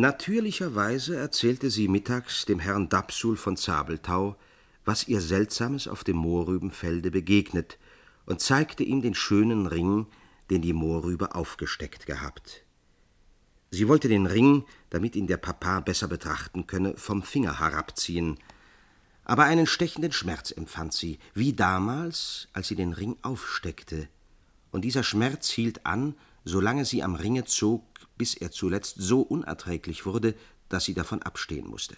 Natürlicherweise 0.00 1.16
erzählte 1.16 1.70
sie 1.70 1.88
mittags 1.88 2.44
dem 2.44 2.58
Herrn 2.58 2.90
Dapsul 2.90 3.34
von 3.34 3.56
Zabelthau, 3.56 4.36
was 4.84 5.08
ihr 5.08 5.22
Seltsames 5.22 5.88
auf 5.88 6.04
dem 6.04 6.16
Mohrrübenfelde 6.16 7.10
begegnet, 7.10 7.78
und 8.26 8.42
zeigte 8.42 8.82
ihm 8.82 9.00
den 9.00 9.14
schönen 9.14 9.66
Ring, 9.66 10.06
den 10.50 10.60
die 10.60 10.74
Mohrrübe 10.74 11.34
aufgesteckt 11.34 12.04
gehabt. 12.04 12.62
Sie 13.70 13.88
wollte 13.88 14.08
den 14.08 14.26
Ring, 14.26 14.66
damit 14.90 15.16
ihn 15.16 15.28
der 15.28 15.38
Papa 15.38 15.80
besser 15.80 16.08
betrachten 16.08 16.66
könne, 16.66 16.94
vom 16.98 17.22
Finger 17.22 17.58
herabziehen, 17.58 18.38
aber 19.24 19.44
einen 19.44 19.66
stechenden 19.66 20.12
Schmerz 20.12 20.50
empfand 20.50 20.92
sie, 20.92 21.18
wie 21.32 21.54
damals, 21.54 22.48
als 22.52 22.68
sie 22.68 22.76
den 22.76 22.92
Ring 22.92 23.16
aufsteckte, 23.22 24.08
und 24.72 24.82
dieser 24.82 25.02
Schmerz 25.02 25.48
hielt 25.48 25.86
an, 25.86 26.14
solange 26.44 26.84
sie 26.84 27.02
am 27.02 27.14
Ringe 27.14 27.46
zog, 27.46 27.82
bis 28.16 28.34
er 28.34 28.50
zuletzt 28.50 28.96
so 28.98 29.20
unerträglich 29.20 30.06
wurde, 30.06 30.34
dass 30.68 30.84
sie 30.84 30.94
davon 30.94 31.22
abstehen 31.22 31.68
musste. 31.68 31.96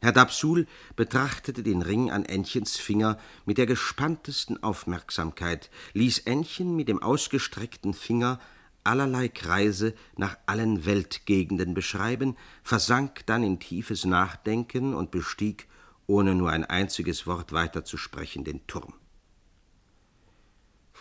Herr 0.00 0.12
Dapsul 0.12 0.66
betrachtete 0.96 1.62
den 1.62 1.80
Ring 1.80 2.10
an 2.10 2.26
Ännchens 2.26 2.76
Finger 2.76 3.18
mit 3.46 3.56
der 3.56 3.64
gespanntesten 3.64 4.62
Aufmerksamkeit, 4.62 5.70
ließ 5.94 6.20
Ännchen 6.20 6.76
mit 6.76 6.88
dem 6.88 7.02
ausgestreckten 7.02 7.94
Finger 7.94 8.38
allerlei 8.84 9.28
Kreise 9.28 9.94
nach 10.16 10.36
allen 10.44 10.84
Weltgegenden 10.84 11.72
beschreiben, 11.72 12.36
versank 12.62 13.24
dann 13.24 13.42
in 13.42 13.58
tiefes 13.58 14.04
Nachdenken 14.04 14.92
und 14.92 15.10
bestieg, 15.10 15.68
ohne 16.06 16.34
nur 16.34 16.50
ein 16.50 16.66
einziges 16.66 17.26
Wort 17.26 17.52
weiterzusprechen, 17.52 18.44
den 18.44 18.66
Turm. 18.66 18.92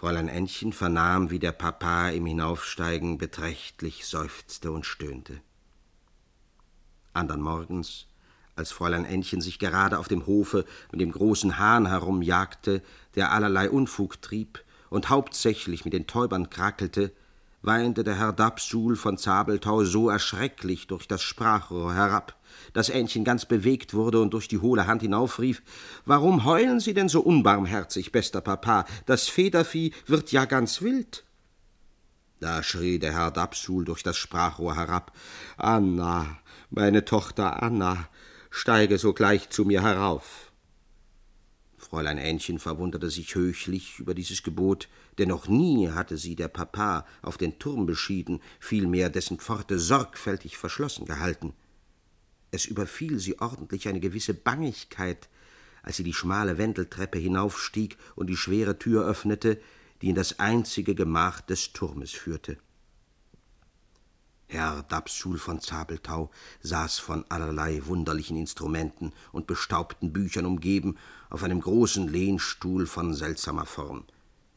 Fräulein 0.03 0.27
Ännchen 0.27 0.73
vernahm, 0.73 1.29
wie 1.29 1.39
der 1.39 1.53
Papa 1.53 2.09
im 2.09 2.25
Hinaufsteigen 2.25 3.17
beträchtlich 3.17 4.05
seufzte 4.05 4.69
und 4.69 4.85
stöhnte. 4.85 5.39
Andern 7.13 7.39
Morgens 7.39 8.07
als 8.57 8.73
Fräulein 8.73 9.05
Ännchen 9.05 9.39
sich 9.39 9.59
gerade 9.59 9.97
auf 9.97 10.09
dem 10.09 10.25
Hofe 10.25 10.65
mit 10.91 10.99
dem 10.99 11.13
großen 11.13 11.57
Hahn 11.57 11.85
herumjagte, 11.85 12.81
der 13.15 13.31
allerlei 13.31 13.69
Unfug 13.69 14.21
trieb 14.21 14.61
und 14.89 15.09
hauptsächlich 15.09 15.85
mit 15.85 15.93
den 15.93 16.05
Täubern 16.05 16.49
krakelte, 16.49 17.13
weinte 17.61 18.03
der 18.03 18.15
Herr 18.15 18.33
Dapsul 18.33 18.97
von 18.97 19.17
Zabelthau 19.17 19.85
so 19.85 20.09
erschrecklich 20.09 20.87
durch 20.87 21.07
das 21.07 21.23
Sprachrohr 21.23 21.93
herab, 21.93 22.35
dass 22.73 22.89
Ännchen 22.89 23.23
ganz 23.23 23.45
bewegt 23.45 23.93
wurde 23.93 24.21
und 24.21 24.33
durch 24.33 24.47
die 24.47 24.59
hohle 24.59 24.87
Hand 24.87 25.01
hinaufrief 25.01 25.61
Warum 26.05 26.45
heulen 26.45 26.79
Sie 26.79 26.93
denn 26.93 27.09
so 27.09 27.21
unbarmherzig, 27.21 28.11
bester 28.11 28.41
Papa? 28.41 28.85
Das 29.05 29.27
Federvieh 29.27 29.93
wird 30.05 30.31
ja 30.31 30.45
ganz 30.45 30.81
wild. 30.81 31.23
Da 32.39 32.61
schrie 32.61 32.99
der 32.99 33.13
Herr 33.13 33.31
Dapsul 33.31 33.85
durch 33.85 34.03
das 34.03 34.17
Sprachrohr 34.17 34.75
herab 34.75 35.13
Anna, 35.55 36.39
meine 36.69 37.05
Tochter 37.05 37.63
Anna, 37.63 38.09
steige 38.49 38.97
sogleich 38.97 39.49
zu 39.49 39.63
mir 39.63 39.81
herauf. 39.81 40.51
Fräulein 41.77 42.17
Ännchen 42.17 42.59
verwunderte 42.59 43.09
sich 43.09 43.35
höchlich 43.35 43.99
über 43.99 44.13
dieses 44.13 44.43
Gebot, 44.43 44.89
denn 45.19 45.29
noch 45.29 45.47
nie 45.47 45.89
hatte 45.91 46.17
sie 46.17 46.35
der 46.35 46.47
Papa 46.47 47.05
auf 47.21 47.37
den 47.37 47.59
Turm 47.59 47.85
beschieden, 47.85 48.41
vielmehr 48.59 49.09
dessen 49.09 49.37
Pforte 49.37 49.79
sorgfältig 49.79 50.57
verschlossen 50.57 51.05
gehalten. 51.05 51.53
Es 52.53 52.65
überfiel 52.65 53.17
sie 53.17 53.39
ordentlich 53.39 53.87
eine 53.87 53.99
gewisse 53.99 54.35
Bangigkeit, 54.35 55.27
als 55.81 55.97
sie 55.97 56.03
die 56.03 56.13
schmale 56.13 56.59
Wendeltreppe 56.59 57.17
hinaufstieg 57.17 57.97
und 58.13 58.27
die 58.27 58.37
schwere 58.37 58.77
Tür 58.77 59.07
öffnete, 59.07 59.59
die 60.03 60.09
in 60.09 60.15
das 60.15 60.37
einzige 60.39 60.93
Gemach 60.93 61.41
des 61.41 61.73
Turmes 61.73 62.11
führte. 62.11 62.57
Herr 64.45 64.83
Dapsul 64.83 65.39
von 65.39 65.61
Zabelthau 65.61 66.29
saß 66.61 66.99
von 66.99 67.25
allerlei 67.29 67.81
wunderlichen 67.87 68.37
Instrumenten 68.37 69.13
und 69.31 69.47
bestaubten 69.47 70.13
Büchern 70.13 70.45
umgeben 70.45 70.95
auf 71.31 71.41
einem 71.41 71.59
großen 71.59 72.07
Lehnstuhl 72.07 72.85
von 72.85 73.15
seltsamer 73.15 73.65
Form. 73.65 74.03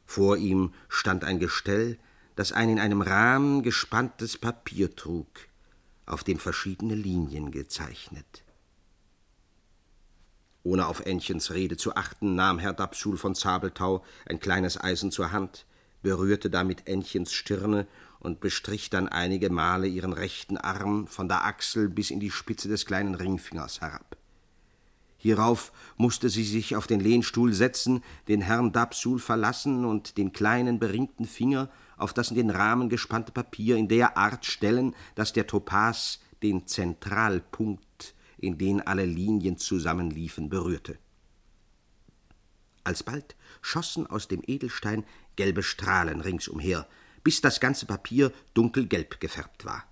Vor 0.04 0.36
ihm 0.36 0.74
stand 0.90 1.24
ein 1.24 1.38
Gestell, 1.38 1.98
das 2.34 2.52
ein 2.52 2.68
in 2.68 2.78
einem 2.78 3.00
Rahmen 3.00 3.62
gespanntes 3.62 4.36
Papier 4.36 4.94
trug, 4.94 5.26
auf 6.06 6.24
dem 6.24 6.38
verschiedene 6.38 6.94
Linien 6.94 7.50
gezeichnet. 7.50 8.44
Ohne 10.62 10.86
auf 10.86 11.00
Ännchens 11.06 11.52
Rede 11.52 11.76
zu 11.76 11.94
achten, 11.94 12.34
nahm 12.34 12.58
Herr 12.58 12.72
Dapsul 12.72 13.16
von 13.16 13.34
Zabelthau 13.34 14.04
ein 14.28 14.40
kleines 14.40 14.80
Eisen 14.80 15.12
zur 15.12 15.30
Hand, 15.30 15.66
berührte 16.02 16.50
damit 16.50 16.88
Ännchens 16.88 17.32
Stirne 17.32 17.86
und 18.18 18.40
bestrich 18.40 18.90
dann 18.90 19.08
einige 19.08 19.50
Male 19.50 19.86
ihren 19.86 20.12
rechten 20.12 20.56
Arm 20.56 21.06
von 21.06 21.28
der 21.28 21.44
Achsel 21.44 21.88
bis 21.88 22.10
in 22.10 22.20
die 22.20 22.30
Spitze 22.30 22.68
des 22.68 22.86
kleinen 22.86 23.14
Ringfingers 23.14 23.80
herab. 23.80 24.16
Hierauf 25.18 25.72
musste 25.96 26.28
sie 26.28 26.44
sich 26.44 26.76
auf 26.76 26.86
den 26.86 27.00
Lehnstuhl 27.00 27.52
setzen, 27.52 28.02
den 28.28 28.40
Herrn 28.40 28.72
Dapsul 28.72 29.18
verlassen 29.18 29.84
und 29.84 30.18
den 30.18 30.32
kleinen 30.32 30.78
beringten 30.78 31.26
Finger 31.26 31.68
auf 31.96 32.12
das 32.12 32.30
in 32.30 32.36
den 32.36 32.50
Rahmen 32.50 32.88
gespannte 32.88 33.32
Papier 33.32 33.76
in 33.76 33.88
der 33.88 34.16
Art 34.16 34.44
stellen, 34.46 34.94
dass 35.14 35.32
der 35.32 35.46
Topas 35.46 36.20
den 36.42 36.66
Zentralpunkt, 36.66 38.14
in 38.38 38.58
den 38.58 38.80
alle 38.80 39.06
Linien 39.06 39.56
zusammenliefen, 39.56 40.48
berührte. 40.48 40.98
Alsbald 42.84 43.34
schossen 43.62 44.06
aus 44.06 44.28
dem 44.28 44.42
Edelstein 44.46 45.04
gelbe 45.34 45.62
Strahlen 45.62 46.20
ringsumher, 46.20 46.86
bis 47.24 47.40
das 47.40 47.60
ganze 47.60 47.86
Papier 47.86 48.32
dunkelgelb 48.54 49.18
gefärbt 49.18 49.64
war. 49.64 49.84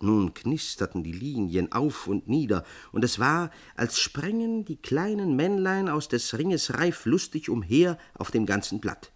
Nun 0.00 0.32
knisterten 0.32 1.02
die 1.02 1.12
Linien 1.12 1.72
auf 1.72 2.06
und 2.06 2.28
nieder, 2.28 2.64
und 2.92 3.04
es 3.04 3.18
war, 3.18 3.50
als 3.74 3.98
sprängen 3.98 4.64
die 4.64 4.76
kleinen 4.76 5.34
Männlein 5.34 5.88
aus 5.88 6.08
des 6.08 6.38
Ringes 6.38 6.74
Reif 6.74 7.04
lustig 7.04 7.50
umher 7.50 7.98
auf 8.14 8.30
dem 8.30 8.46
ganzen 8.46 8.80
Blatt. 8.80 9.12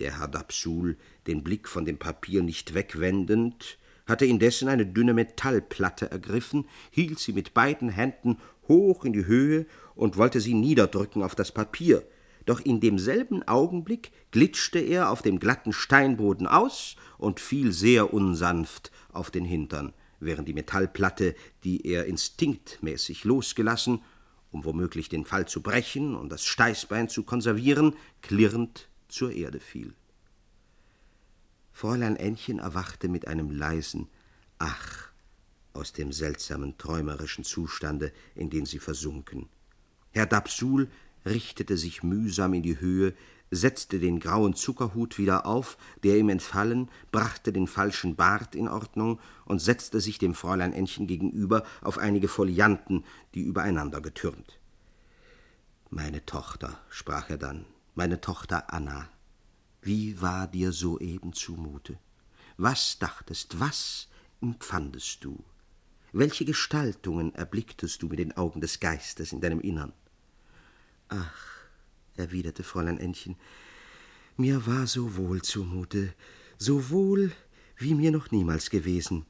Der 0.00 0.18
Herr 0.18 0.28
Dapsul, 0.28 0.96
den 1.26 1.44
Blick 1.44 1.68
von 1.68 1.84
dem 1.84 1.98
Papier 1.98 2.42
nicht 2.42 2.74
wegwendend, 2.74 3.78
hatte 4.06 4.26
indessen 4.26 4.68
eine 4.68 4.86
dünne 4.86 5.14
Metallplatte 5.14 6.10
ergriffen, 6.10 6.66
hielt 6.90 7.18
sie 7.18 7.32
mit 7.32 7.54
beiden 7.54 7.88
Händen 7.88 8.38
hoch 8.68 9.04
in 9.04 9.12
die 9.12 9.26
Höhe 9.26 9.66
und 9.94 10.16
wollte 10.16 10.40
sie 10.40 10.54
niederdrücken 10.54 11.22
auf 11.22 11.34
das 11.34 11.52
Papier, 11.52 12.06
doch 12.44 12.60
in 12.60 12.80
demselben 12.80 13.42
Augenblick 13.46 14.12
glitschte 14.30 14.78
er 14.78 15.10
auf 15.10 15.22
dem 15.22 15.38
glatten 15.38 15.72
Steinboden 15.72 16.46
aus 16.46 16.96
und 17.16 17.40
fiel 17.40 17.72
sehr 17.72 18.12
unsanft 18.12 18.90
auf 19.12 19.30
den 19.30 19.44
Hintern, 19.44 19.94
während 20.20 20.48
die 20.48 20.54
Metallplatte, 20.54 21.34
die 21.62 21.86
er 21.86 22.04
instinktmäßig 22.06 23.24
losgelassen, 23.24 24.02
um 24.50 24.64
womöglich 24.64 25.08
den 25.08 25.24
Fall 25.24 25.48
zu 25.48 25.62
brechen 25.62 26.14
und 26.14 26.30
das 26.30 26.44
Steißbein 26.44 27.08
zu 27.08 27.22
konservieren, 27.22 27.94
klirrend 28.20 28.88
zur 29.14 29.30
Erde 29.30 29.60
fiel. 29.60 29.94
Fräulein 31.72 32.16
Ännchen 32.16 32.58
erwachte 32.58 33.08
mit 33.08 33.28
einem 33.28 33.50
leisen 33.50 34.08
Ach 34.58 35.10
aus 35.72 35.92
dem 35.92 36.12
seltsamen 36.12 36.78
träumerischen 36.78 37.44
Zustande, 37.44 38.12
in 38.34 38.50
den 38.50 38.66
sie 38.66 38.78
versunken. 38.80 39.48
Herr 40.10 40.26
Dapsul 40.26 40.88
richtete 41.24 41.76
sich 41.76 42.02
mühsam 42.02 42.54
in 42.54 42.62
die 42.62 42.80
Höhe, 42.80 43.14
setzte 43.50 44.00
den 44.00 44.18
grauen 44.18 44.54
Zuckerhut 44.54 45.18
wieder 45.18 45.46
auf, 45.46 45.78
der 46.02 46.18
ihm 46.18 46.28
entfallen, 46.28 46.90
brachte 47.12 47.52
den 47.52 47.68
falschen 47.68 48.16
Bart 48.16 48.56
in 48.56 48.68
Ordnung 48.68 49.20
und 49.44 49.60
setzte 49.60 50.00
sich 50.00 50.18
dem 50.18 50.34
Fräulein 50.34 50.72
Ännchen 50.72 51.06
gegenüber 51.06 51.64
auf 51.82 51.98
einige 51.98 52.26
Folianten, 52.26 53.04
die 53.34 53.42
übereinander 53.42 54.00
getürmt. 54.00 54.58
Meine 55.90 56.24
Tochter, 56.26 56.80
sprach 56.88 57.30
er 57.30 57.38
dann, 57.38 57.64
meine 57.94 58.20
Tochter 58.20 58.72
Anna, 58.72 59.08
wie 59.82 60.20
war 60.20 60.48
dir 60.48 60.72
soeben 60.72 61.32
zumute? 61.32 61.98
Was 62.56 62.98
dachtest, 62.98 63.60
was 63.60 64.08
empfandest 64.40 65.24
du? 65.24 65.44
Welche 66.12 66.44
Gestaltungen 66.44 67.34
erblicktest 67.34 68.02
du 68.02 68.08
mit 68.08 68.18
den 68.18 68.36
Augen 68.36 68.60
des 68.60 68.80
Geistes 68.80 69.32
in 69.32 69.40
deinem 69.40 69.60
Innern? 69.60 69.92
Ach, 71.08 71.34
erwiderte 72.16 72.62
Fräulein 72.62 72.98
Ännchen, 72.98 73.36
mir 74.36 74.66
war 74.66 74.86
so 74.86 75.16
wohl 75.16 75.42
zumute, 75.42 76.14
so 76.58 76.90
wohl 76.90 77.32
wie 77.76 77.94
mir 77.94 78.10
noch 78.10 78.30
niemals 78.30 78.70
gewesen. 78.70 79.26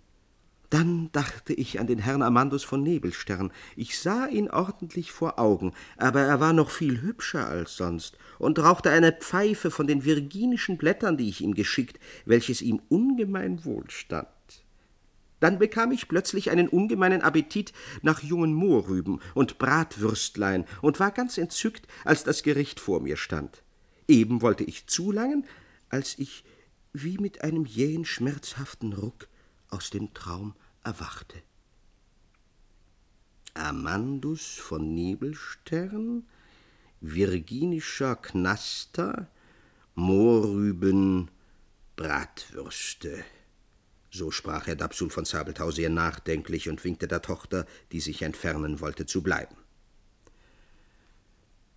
Dann 0.75 1.09
dachte 1.13 1.53
ich 1.53 1.79
an 1.79 1.87
den 1.87 2.01
Herrn 2.01 2.21
Amandus 2.21 2.65
von 2.65 2.83
Nebelstern. 2.83 3.53
Ich 3.77 3.97
sah 3.97 4.27
ihn 4.27 4.51
ordentlich 4.51 5.13
vor 5.13 5.39
Augen, 5.39 5.73
aber 5.97 6.23
er 6.23 6.41
war 6.41 6.53
noch 6.53 6.69
viel 6.69 7.01
hübscher 7.01 7.47
als 7.47 7.77
sonst 7.77 8.19
und 8.41 8.59
rauchte 8.59 8.91
eine 8.91 9.13
Pfeife 9.13 9.71
von 9.71 9.87
den 9.87 10.05
virginischen 10.05 10.77
Blättern, 10.77 11.17
die 11.17 11.29
ich 11.29 11.43
ihm 11.43 11.55
geschickt, 11.55 12.01
welches 12.25 12.61
ihm 12.61 12.83
ungemein 12.89 13.65
wohlstand. 13.65 14.27
Dann 15.39 15.61
bekam 15.61 15.93
ich 15.93 16.09
plötzlich 16.09 16.51
einen 16.51 16.67
ungemeinen 16.67 17.23
Appetit 17.23 17.73
nach 18.03 18.25
jungen 18.25 18.53
Mohrrüben 18.53 19.21
und 19.35 19.59
Bratwürstlein 19.59 20.65
und 20.83 20.99
war 20.99 21.13
ganz 21.13 21.39
entzückt, 21.39 21.87
als 22.05 22.25
das 22.25 22.43
Gericht 22.43 22.81
vor 22.81 22.99
mir 22.99 23.17
stand. 23.17 23.63
Eben 24.09 24.43
wollte 24.43 24.65
ich 24.65 24.89
zulangen, 24.89 25.47
als 25.89 26.19
ich 26.19 26.43
wie 26.93 27.19
mit 27.19 27.45
einem 27.45 27.65
jähen, 27.65 28.05
schmerzhaften 28.05 28.93
Ruck 28.93 29.29
aus 29.69 29.91
dem 29.91 30.13
Traum 30.15 30.55
erwachte. 30.85 31.43
Amandus 33.55 34.55
von 34.55 34.95
Nebelstern, 34.95 36.25
virginischer 37.01 38.17
Knaster, 38.17 39.29
Mohrrüben, 39.95 41.31
Bratwürste. 41.97 43.25
So 44.11 44.31
sprach 44.31 44.67
Herr 44.67 44.77
Dapsul 44.77 45.11
von 45.11 45.25
Zabelthau 45.25 45.71
sehr 45.71 45.91
nachdenklich 45.91 46.69
und 46.69 46.85
winkte 46.85 47.09
der 47.09 47.23
Tochter, 47.23 47.67
die 47.93 48.01
sich 48.01 48.23
entfernen 48.23 48.81
wollte, 48.81 49.07
zu 49.07 49.23
bleiben. 49.23 49.57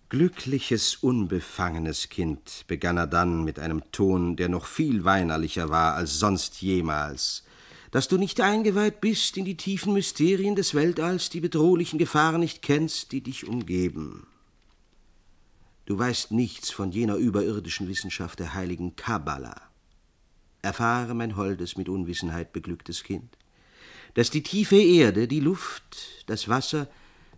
Glückliches, 0.08 0.96
unbefangenes 0.96 2.08
Kind, 2.08 2.64
begann 2.66 2.96
er 2.96 3.06
dann 3.06 3.44
mit 3.44 3.58
einem 3.58 3.82
Ton, 3.92 4.36
der 4.36 4.48
noch 4.48 4.66
viel 4.66 5.04
weinerlicher 5.04 5.68
war 5.68 5.94
als 5.94 6.18
sonst 6.18 6.62
jemals, 6.62 7.44
dass 7.90 8.08
du 8.08 8.18
nicht 8.18 8.40
eingeweiht 8.40 9.00
bist 9.00 9.36
in 9.36 9.44
die 9.44 9.56
tiefen 9.56 9.92
Mysterien 9.92 10.56
des 10.56 10.74
Weltalls, 10.74 11.30
die 11.30 11.40
bedrohlichen 11.40 11.98
Gefahren 11.98 12.40
nicht 12.40 12.62
kennst, 12.62 13.12
die 13.12 13.22
dich 13.22 13.46
umgeben. 13.46 14.26
Du 15.86 15.98
weißt 15.98 16.32
nichts 16.32 16.70
von 16.70 16.92
jener 16.92 17.16
überirdischen 17.16 17.88
Wissenschaft 17.88 18.40
der 18.40 18.52
heiligen 18.52 18.94
Kabbala. 18.94 19.62
Erfahre, 20.60 21.14
mein 21.14 21.36
holdes, 21.36 21.76
mit 21.76 21.88
Unwissenheit 21.88 22.52
beglücktes 22.52 23.04
Kind, 23.04 23.38
dass 24.14 24.30
die 24.30 24.42
tiefe 24.42 24.76
Erde, 24.76 25.28
die 25.28 25.40
Luft, 25.40 26.24
das 26.26 26.48
Wasser, 26.48 26.88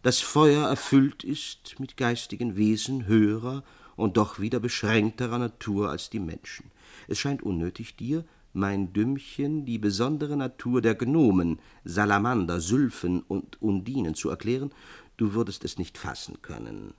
das 0.02 0.18
Feuer 0.18 0.66
erfüllt 0.66 1.22
ist 1.24 1.78
mit 1.78 1.96
geistigen 1.96 2.56
Wesen 2.56 3.06
höherer 3.06 3.62
und 3.96 4.16
doch 4.16 4.40
wieder 4.40 4.58
beschränkterer 4.58 5.38
Natur 5.38 5.90
als 5.90 6.08
die 6.10 6.20
Menschen. 6.20 6.70
Es 7.06 7.18
scheint 7.18 7.42
unnötig, 7.42 7.96
dir, 7.96 8.24
mein 8.52 8.92
Dümmchen, 8.92 9.64
die 9.64 9.78
besondere 9.78 10.36
Natur 10.36 10.82
der 10.82 10.94
Gnomen, 10.94 11.58
Salamander, 11.84 12.60
Sylphen 12.60 13.22
und 13.22 13.60
Undinen 13.62 14.14
zu 14.14 14.30
erklären, 14.30 14.72
du 15.16 15.34
würdest 15.34 15.64
es 15.64 15.78
nicht 15.78 15.98
fassen 15.98 16.42
können. 16.42 16.94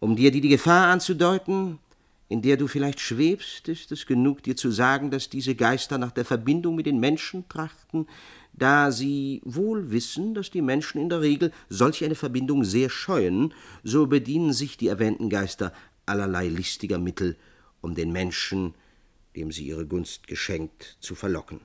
Um 0.00 0.16
dir 0.16 0.30
die, 0.30 0.40
Gefahr 0.40 0.88
anzudeuten, 0.88 1.78
in 2.28 2.42
der 2.42 2.56
du 2.56 2.66
vielleicht 2.66 3.00
schwebst, 3.00 3.68
ist 3.68 3.92
es 3.92 4.06
genug, 4.06 4.42
dir 4.42 4.56
zu 4.56 4.70
sagen, 4.70 5.10
dass 5.10 5.28
diese 5.28 5.54
Geister 5.54 5.96
nach 5.96 6.10
der 6.10 6.24
Verbindung 6.24 6.74
mit 6.74 6.86
den 6.86 6.98
Menschen 6.98 7.48
trachten, 7.48 8.06
da 8.52 8.90
sie 8.90 9.42
wohl 9.44 9.90
wissen, 9.90 10.34
dass 10.34 10.50
die 10.50 10.62
Menschen 10.62 11.00
in 11.00 11.08
der 11.08 11.20
Regel 11.20 11.52
solch 11.68 12.04
eine 12.04 12.14
Verbindung 12.14 12.64
sehr 12.64 12.90
scheuen, 12.90 13.54
so 13.84 14.06
bedienen 14.06 14.52
sich 14.52 14.76
die 14.76 14.88
erwähnten 14.88 15.30
Geister 15.30 15.72
allerlei 16.04 16.48
listiger 16.48 16.98
Mittel, 16.98 17.36
um 17.80 17.94
den 17.94 18.12
Menschen, 18.12 18.74
dem 19.36 19.52
sie 19.52 19.66
ihre 19.66 19.86
Gunst 19.86 20.26
geschenkt, 20.26 20.96
zu 21.00 21.14
verlocken. 21.14 21.60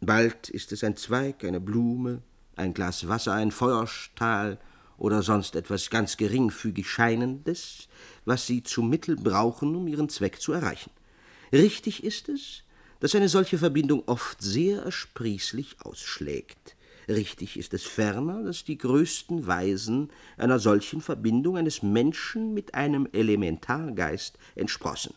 Bald 0.00 0.48
ist 0.48 0.72
es 0.72 0.82
ein 0.82 0.96
Zweig, 0.96 1.44
eine 1.44 1.60
Blume, 1.60 2.22
ein 2.56 2.74
Glas 2.74 3.06
Wasser, 3.06 3.34
ein 3.34 3.52
Feuerstahl 3.52 4.58
oder 4.98 5.22
sonst 5.22 5.54
etwas 5.54 5.90
ganz 5.90 6.16
geringfügig 6.16 6.88
Scheinendes, 6.88 7.88
was 8.24 8.46
sie 8.46 8.62
zum 8.62 8.88
Mittel 8.88 9.16
brauchen, 9.16 9.76
um 9.76 9.86
ihren 9.86 10.08
Zweck 10.08 10.40
zu 10.40 10.52
erreichen. 10.52 10.90
Richtig 11.52 12.02
ist 12.02 12.28
es, 12.28 12.62
dass 13.00 13.14
eine 13.14 13.28
solche 13.28 13.58
Verbindung 13.58 14.04
oft 14.06 14.40
sehr 14.40 14.82
ersprießlich 14.82 15.76
ausschlägt. 15.80 16.76
Richtig 17.08 17.56
ist 17.56 17.74
es 17.74 17.82
ferner, 17.82 18.42
dass 18.44 18.64
die 18.64 18.78
größten 18.78 19.46
Weisen 19.46 20.10
einer 20.36 20.58
solchen 20.58 21.00
Verbindung 21.00 21.56
eines 21.56 21.82
Menschen 21.82 22.54
mit 22.54 22.74
einem 22.74 23.08
Elementargeist 23.12 24.38
entsprossen. 24.54 25.14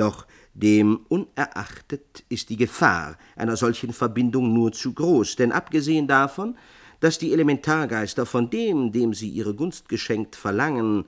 Doch 0.00 0.26
dem 0.54 1.00
unerachtet 1.10 2.24
ist 2.30 2.48
die 2.48 2.56
Gefahr 2.56 3.18
einer 3.36 3.54
solchen 3.58 3.92
Verbindung 3.92 4.54
nur 4.54 4.72
zu 4.72 4.94
groß, 4.94 5.36
denn 5.36 5.52
abgesehen 5.52 6.08
davon, 6.08 6.56
dass 7.00 7.18
die 7.18 7.34
Elementargeister 7.34 8.24
von 8.24 8.48
dem, 8.48 8.92
dem 8.92 9.12
sie 9.12 9.28
ihre 9.28 9.54
Gunst 9.54 9.90
geschenkt, 9.90 10.36
verlangen, 10.36 11.04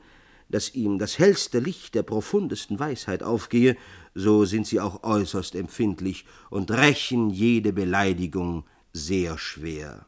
dass 0.50 0.74
ihm 0.74 0.98
das 0.98 1.18
hellste 1.18 1.58
Licht 1.58 1.94
der 1.94 2.02
profundesten 2.02 2.78
Weisheit 2.78 3.22
aufgehe, 3.22 3.78
so 4.14 4.44
sind 4.44 4.66
sie 4.66 4.78
auch 4.78 5.02
äußerst 5.04 5.54
empfindlich 5.54 6.26
und 6.50 6.70
rächen 6.70 7.30
jede 7.30 7.72
Beleidigung 7.72 8.66
sehr 8.92 9.38
schwer. 9.38 10.04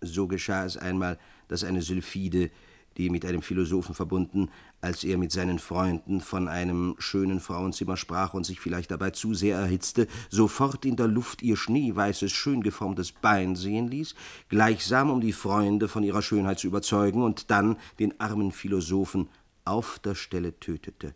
So 0.00 0.28
geschah 0.28 0.64
es 0.64 0.78
einmal, 0.78 1.18
dass 1.48 1.62
eine 1.62 1.82
Sylphide 1.82 2.50
die 2.96 3.10
mit 3.10 3.24
einem 3.24 3.42
Philosophen 3.42 3.94
verbunden, 3.94 4.50
als 4.84 5.02
er 5.02 5.16
mit 5.16 5.32
seinen 5.32 5.58
Freunden 5.58 6.20
von 6.20 6.46
einem 6.46 6.94
schönen 6.98 7.40
Frauenzimmer 7.40 7.96
sprach 7.96 8.34
und 8.34 8.44
sich 8.44 8.60
vielleicht 8.60 8.90
dabei 8.90 9.10
zu 9.10 9.32
sehr 9.32 9.56
erhitzte, 9.56 10.06
sofort 10.28 10.84
in 10.84 10.96
der 10.96 11.08
Luft 11.08 11.42
ihr 11.42 11.56
schneeweißes, 11.56 12.30
schön 12.30 12.62
geformtes 12.62 13.10
Bein 13.10 13.56
sehen 13.56 13.88
ließ, 13.88 14.14
gleichsam 14.50 15.10
um 15.10 15.22
die 15.22 15.32
Freunde 15.32 15.88
von 15.88 16.04
ihrer 16.04 16.20
Schönheit 16.20 16.58
zu 16.58 16.66
überzeugen 16.66 17.22
und 17.22 17.50
dann 17.50 17.76
den 17.98 18.20
armen 18.20 18.52
Philosophen 18.52 19.30
auf 19.64 19.98
der 19.98 20.14
Stelle 20.14 20.60
tötete. 20.60 21.14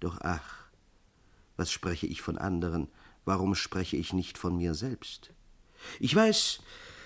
Doch 0.00 0.18
ach, 0.20 0.66
was 1.56 1.70
spreche 1.70 2.08
ich 2.08 2.22
von 2.22 2.38
anderen, 2.38 2.88
warum 3.24 3.54
spreche 3.54 3.96
ich 3.96 4.12
nicht 4.12 4.36
von 4.36 4.56
mir 4.56 4.74
selbst? 4.74 5.30
Ich 6.00 6.14
weiß, 6.14 6.60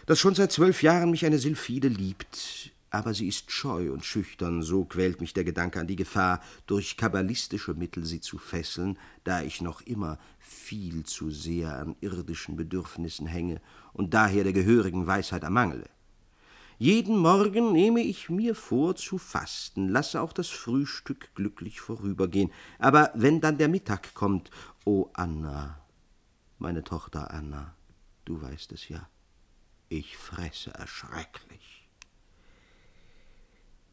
dass 0.07 0.19
schon 0.19 0.35
seit 0.35 0.51
zwölf 0.51 0.83
Jahren 0.83 1.11
mich 1.11 1.27
eine 1.27 1.39
Sylphide 1.39 1.89
liebt, 1.89 2.73
aber 2.95 3.13
sie 3.13 3.27
ist 3.27 3.51
scheu 3.51 3.93
und 3.93 4.05
schüchtern, 4.05 4.63
so 4.63 4.85
quält 4.85 5.21
mich 5.21 5.35
der 5.35 5.43
Gedanke 5.43 5.81
an 5.81 5.89
die 5.89 5.97
Gefahr, 5.97 6.41
durch 6.67 6.97
kabbalistische 6.97 7.75
Mittel 7.75 8.05
sie 8.05 8.21
zu 8.21 8.39
fesseln, 8.39 8.99
da 9.25 9.43
ich 9.43 9.61
noch 9.61 9.81
immer 9.83 10.17
viel 10.39 11.03
zu 11.05 11.31
sehr 11.31 11.77
an 11.77 11.97
irdischen 12.01 12.55
Bedürfnissen 12.55 13.27
hänge 13.27 13.61
und 13.93 14.15
daher 14.15 14.45
der 14.45 14.53
gehörigen 14.53 15.09
Weisheit 15.09 15.43
ermangele. 15.43 15.91
Jeden 16.79 17.19
Morgen 17.19 17.73
nehme 17.73 18.01
ich 18.01 18.31
mir 18.31 18.55
vor 18.55 18.95
zu 18.95 19.19
fasten, 19.19 19.89
lasse 19.89 20.21
auch 20.21 20.33
das 20.33 20.49
Frühstück 20.49 21.35
glücklich 21.35 21.81
vorübergehen, 21.81 22.53
aber 22.79 23.11
wenn 23.15 23.41
dann 23.41 23.59
der 23.59 23.69
Mittag 23.69 24.15
kommt, 24.15 24.51
o 24.85 25.11
Anna, 25.15 25.81
meine 26.59 26.85
Tochter 26.85 27.33
Anna, 27.33 27.75
du 28.25 28.41
weißt 28.41 28.71
es 28.71 28.89
ja, 28.89 29.09
ich 29.89 30.17
fresse 30.17 30.73
erschrecklich. 30.75 31.74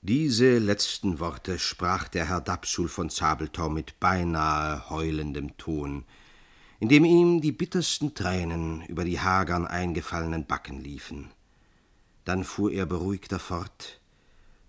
Diese 0.03 0.57
letzten 0.57 1.19
Worte 1.19 1.59
sprach 1.59 2.07
der 2.07 2.25
Herr 2.25 2.41
Dapsul 2.41 2.87
von 2.87 3.11
Zabelthau 3.11 3.69
mit 3.69 3.99
beinahe 3.99 4.89
heulendem 4.89 5.55
Ton, 5.57 6.05
indem 6.79 7.05
ihm 7.05 7.39
die 7.39 7.51
bittersten 7.51 8.15
Tränen 8.15 8.83
über 8.87 9.05
die 9.05 9.19
hagern 9.19 9.67
eingefallenen 9.67 10.47
Backen 10.47 10.81
liefen. 10.81 11.29
Dann 12.25 12.43
fuhr 12.43 12.71
er 12.71 12.87
beruhigter 12.87 13.37
fort, 13.37 14.01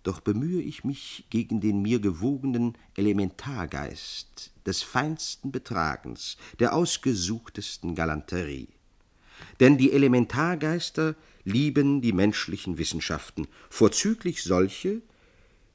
doch 0.03 0.21
bemühe 0.21 0.61
ich 0.61 0.85
mich 0.85 1.25
gegen 1.31 1.63
den 1.63 1.81
mir 1.81 1.99
gewogenen 1.99 2.77
Elementargeist 2.95 4.53
des 4.67 4.83
feinsten 4.83 5.51
Betragens, 5.51 6.37
der 6.59 6.75
ausgesuchtesten 6.75 7.95
Galanterie. 7.95 8.69
Denn 9.61 9.79
die 9.79 9.93
Elementargeister 9.93 11.15
lieben 11.45 12.03
die 12.03 12.13
menschlichen 12.13 12.77
Wissenschaften, 12.77 13.49
vorzüglich 13.71 14.43
solche, 14.43 15.01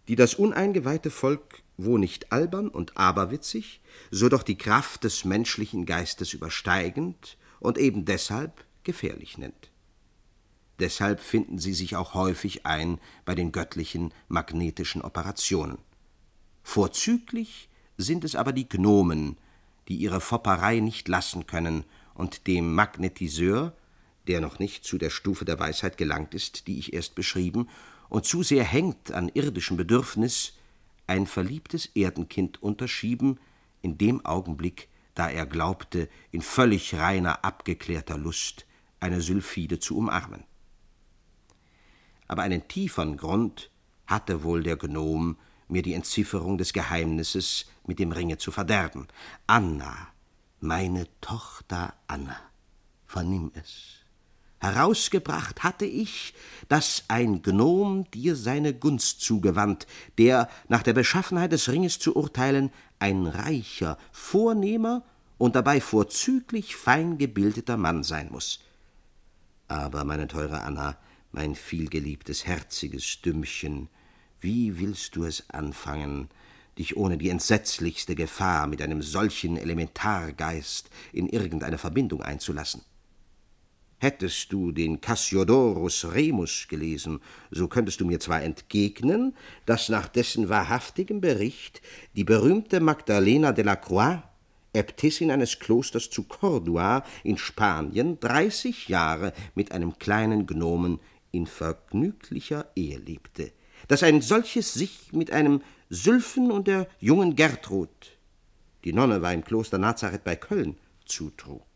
die 0.08 0.16
das 0.16 0.36
uneingeweihte 0.36 1.10
Volk 1.10 1.64
wo 1.78 1.98
nicht 1.98 2.32
albern 2.32 2.68
und 2.68 2.98
aberwitzig, 2.98 3.82
so 4.10 4.30
doch 4.30 4.44
die 4.44 4.58
Kraft 4.58 5.04
des 5.04 5.26
menschlichen 5.26 5.86
Geistes 5.86 6.34
übersteigend 6.34 7.38
und 7.60 7.78
eben 7.78 8.06
deshalb 8.06 8.66
gefährlich 8.84 9.38
nennt. 9.38 9.72
Deshalb 10.80 11.20
finden 11.20 11.60
sie 11.60 11.74
sich 11.74 11.96
auch 11.96 12.14
häufig 12.14 12.66
ein 12.66 13.00
bei 13.26 13.36
den 13.36 13.52
göttlichen 13.52 14.14
magnetischen 14.28 15.02
Operationen. 15.02 15.78
Vorzüglich 16.64 17.70
sind 17.98 18.24
es 18.24 18.36
aber 18.36 18.54
die 18.54 18.70
Gnomen, 18.70 19.38
die 19.88 19.96
ihre 19.96 20.22
Fopperei 20.22 20.80
nicht 20.80 21.08
lassen 21.08 21.48
können 21.48 21.84
und 22.14 22.48
dem 22.48 22.74
Magnetiseur, 22.74 23.76
der 24.28 24.42
noch 24.42 24.60
nicht 24.60 24.84
zu 24.84 24.98
der 24.98 25.10
Stufe 25.10 25.46
der 25.46 25.60
Weisheit 25.60 25.98
gelangt 25.98 26.34
ist, 26.34 26.68
die 26.68 26.78
ich 26.78 26.94
erst 26.94 27.16
beschrieben, 27.16 27.70
und 28.10 28.26
zu 28.26 28.44
sehr 28.44 28.64
hängt 28.64 29.12
an 29.12 29.30
irdischem 29.30 29.78
Bedürfnis, 29.78 30.54
ein 31.08 31.28
verliebtes 31.28 31.88
Erdenkind 31.96 32.62
unterschieben, 32.62 33.40
in 33.82 33.98
dem 33.98 34.26
Augenblick, 34.26 34.90
da 35.16 35.30
er 35.30 35.46
glaubte, 35.46 36.10
in 36.32 36.42
völlig 36.42 36.96
reiner, 36.96 37.44
abgeklärter 37.44 38.18
Lust 38.18 38.66
eine 39.00 39.22
Sylphide 39.22 39.80
zu 39.80 39.98
umarmen. 39.98 40.44
Aber 42.28 42.44
einen 42.44 42.68
tiefern 42.68 43.18
Grund 43.18 43.70
hatte 44.06 44.44
wohl 44.44 44.64
der 44.64 44.78
Gnom, 44.78 45.38
mir 45.68 45.82
die 45.82 45.94
Entzifferung 45.94 46.58
des 46.58 46.74
Geheimnisses 46.74 47.66
mit 47.86 48.00
dem 48.00 48.12
Ringe 48.12 48.38
zu 48.38 48.52
verderben. 48.52 49.08
Anna, 49.48 50.08
meine 50.60 51.08
Tochter 51.22 51.94
Anna, 52.08 52.38
vernimm 53.06 53.52
es. 53.54 53.97
Herausgebracht 54.60 55.64
hatte 55.64 55.86
ich, 55.86 56.34
dass 56.68 57.04
ein 57.10 57.42
Gnom 57.44 58.10
dir 58.12 58.36
seine 58.36 58.74
Gunst 58.74 59.22
zugewandt, 59.22 59.86
der, 60.18 60.50
nach 60.68 60.82
der 60.82 60.94
Beschaffenheit 60.94 61.52
des 61.52 61.70
Ringes 61.70 62.00
zu 62.00 62.16
urteilen, 62.16 62.72
ein 63.00 63.28
reicher, 63.28 63.98
vornehmer 64.12 65.04
und 65.38 65.56
dabei 65.56 65.80
vorzüglich 65.80 66.76
fein 66.76 67.20
gebildeter 67.20 67.78
Mann 67.78 68.04
sein 68.04 68.30
muss. 68.32 68.60
Aber, 69.68 70.04
meine 70.04 70.28
teure 70.28 70.62
Anna, 70.62 70.98
mein 71.32 71.54
vielgeliebtes, 71.54 72.48
herziges 72.48 73.22
Dümmchen, 73.22 73.90
wie 74.40 74.80
willst 74.80 75.16
du 75.16 75.26
es 75.26 75.50
anfangen, 75.50 76.30
dich 76.80 76.98
ohne 76.98 77.18
die 77.18 77.30
entsetzlichste 77.30 78.16
Gefahr 78.16 78.66
mit 78.66 78.82
einem 78.82 79.02
solchen 79.02 79.58
Elementargeist 79.58 80.90
in 81.12 81.28
irgendeine 81.28 81.78
Verbindung 81.78 82.22
einzulassen? 82.22 82.82
Hättest 84.00 84.54
du 84.54 84.72
den 84.72 85.02
Cassiodorus 85.02 86.14
Remus 86.14 86.68
gelesen, 86.70 87.20
so 87.50 87.68
könntest 87.68 88.00
du 88.00 88.06
mir 88.06 88.20
zwar 88.20 88.44
entgegnen, 88.44 89.36
dass 89.66 89.90
nach 89.90 90.08
dessen 90.08 90.50
wahrhaftigem 90.50 91.20
Bericht 91.20 91.82
die 92.16 92.24
berühmte 92.24 92.80
Magdalena 92.80 93.54
de 93.54 93.66
la 93.66 93.76
Croix, 93.76 94.22
Äbtissin 94.74 95.32
eines 95.32 95.58
Klosters 95.58 96.12
zu 96.12 96.24
Cordua 96.24 97.04
in 97.24 97.40
Spanien, 97.40 98.20
dreißig 98.20 98.88
Jahre 98.88 99.34
mit 99.56 99.72
einem 99.72 99.98
kleinen 99.98 100.46
Gnomen 100.46 101.00
in 101.32 101.48
vergnüglicher 101.48 102.70
Ehe 102.76 103.00
lebte, 103.00 103.52
dass 103.88 104.04
ein 104.04 104.22
solches 104.22 104.76
sich 104.76 105.12
mit 105.12 105.32
einem 105.32 105.62
Sylphen 105.90 106.52
und 106.52 106.68
der 106.68 106.88
jungen 107.00 107.36
Gertrud, 107.36 107.90
die 108.84 108.94
Nonne 108.94 109.24
war 109.24 109.34
im 109.34 109.44
Kloster 109.44 109.80
Nazareth 109.80 110.24
bei 110.24 110.36
Köln, 110.36 110.78
zutrug. 111.06 111.67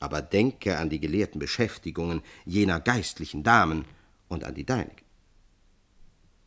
Aber 0.00 0.22
denke 0.22 0.78
an 0.78 0.90
die 0.90 1.00
gelehrten 1.00 1.38
Beschäftigungen 1.38 2.22
jener 2.44 2.80
geistlichen 2.80 3.42
Damen 3.42 3.84
und 4.28 4.44
an 4.44 4.54
die 4.54 4.64
deinigen. 4.64 5.04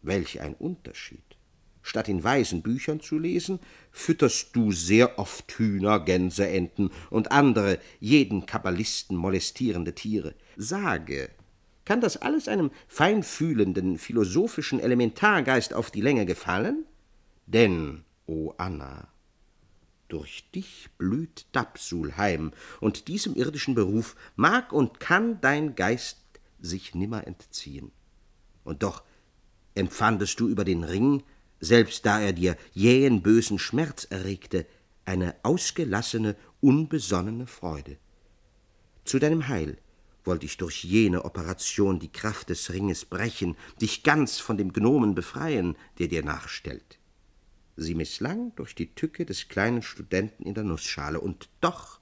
Welch 0.01 0.41
ein 0.41 0.55
Unterschied! 0.55 1.21
Statt 1.83 2.09
in 2.09 2.23
weisen 2.23 2.61
Büchern 2.61 3.01
zu 3.01 3.17
lesen, 3.17 3.59
fütterst 3.91 4.55
du 4.55 4.71
sehr 4.71 5.17
oft 5.17 5.51
Hühner, 5.57 5.99
Gänse, 5.99 6.47
Enten 6.47 6.91
und 7.09 7.31
andere 7.31 7.79
jeden 7.99 8.45
Kabbalisten 8.45 9.17
molestierende 9.17 9.95
Tiere. 9.95 10.35
Sage, 10.57 11.31
kann 11.83 11.99
das 11.99 12.17
alles 12.17 12.47
einem 12.47 12.71
feinfühlenden, 12.87 13.97
philosophischen 13.97 14.79
Elementargeist 14.79 15.73
auf 15.73 15.89
die 15.89 16.01
Länge 16.01 16.25
gefallen? 16.25 16.85
Denn, 17.47 18.03
o 18.27 18.53
Anna, 18.57 19.07
durch 20.11 20.49
dich 20.51 20.89
blüht 20.97 21.45
Dapsul 21.53 22.17
heim, 22.17 22.51
und 22.79 23.07
diesem 23.07 23.35
irdischen 23.35 23.75
Beruf 23.75 24.15
mag 24.35 24.73
und 24.73 24.99
kann 24.99 25.39
dein 25.41 25.75
Geist 25.75 26.17
sich 26.59 26.93
nimmer 26.95 27.25
entziehen. 27.27 27.91
Und 28.63 28.83
doch 28.83 29.03
empfandest 29.73 30.39
du 30.39 30.47
über 30.47 30.65
den 30.65 30.83
Ring, 30.83 31.23
selbst 31.59 32.05
da 32.05 32.19
er 32.19 32.33
dir 32.33 32.57
jähen 32.73 33.21
bösen 33.21 33.57
Schmerz 33.57 34.05
erregte, 34.09 34.65
eine 35.05 35.35
ausgelassene, 35.43 36.35
unbesonnene 36.59 37.47
Freude. 37.47 37.97
Zu 39.05 39.17
deinem 39.19 39.47
Heil 39.47 39.77
wollte 40.23 40.45
ich 40.45 40.57
durch 40.57 40.83
jene 40.83 41.25
Operation 41.25 41.99
die 41.99 42.11
Kraft 42.11 42.49
des 42.49 42.71
Ringes 42.71 43.05
brechen, 43.05 43.55
dich 43.81 44.03
ganz 44.03 44.39
von 44.39 44.57
dem 44.57 44.73
Gnomen 44.73 45.15
befreien, 45.15 45.75
der 45.97 46.07
dir 46.07 46.23
nachstellt. 46.23 46.99
Sie 47.77 47.95
misslang 47.95 48.53
durch 48.55 48.75
die 48.75 48.93
Tücke 48.93 49.25
des 49.25 49.47
kleinen 49.47 49.81
Studenten 49.81 50.43
in 50.43 50.53
der 50.53 50.63
Nussschale, 50.63 51.19
und 51.19 51.49
doch 51.61 51.99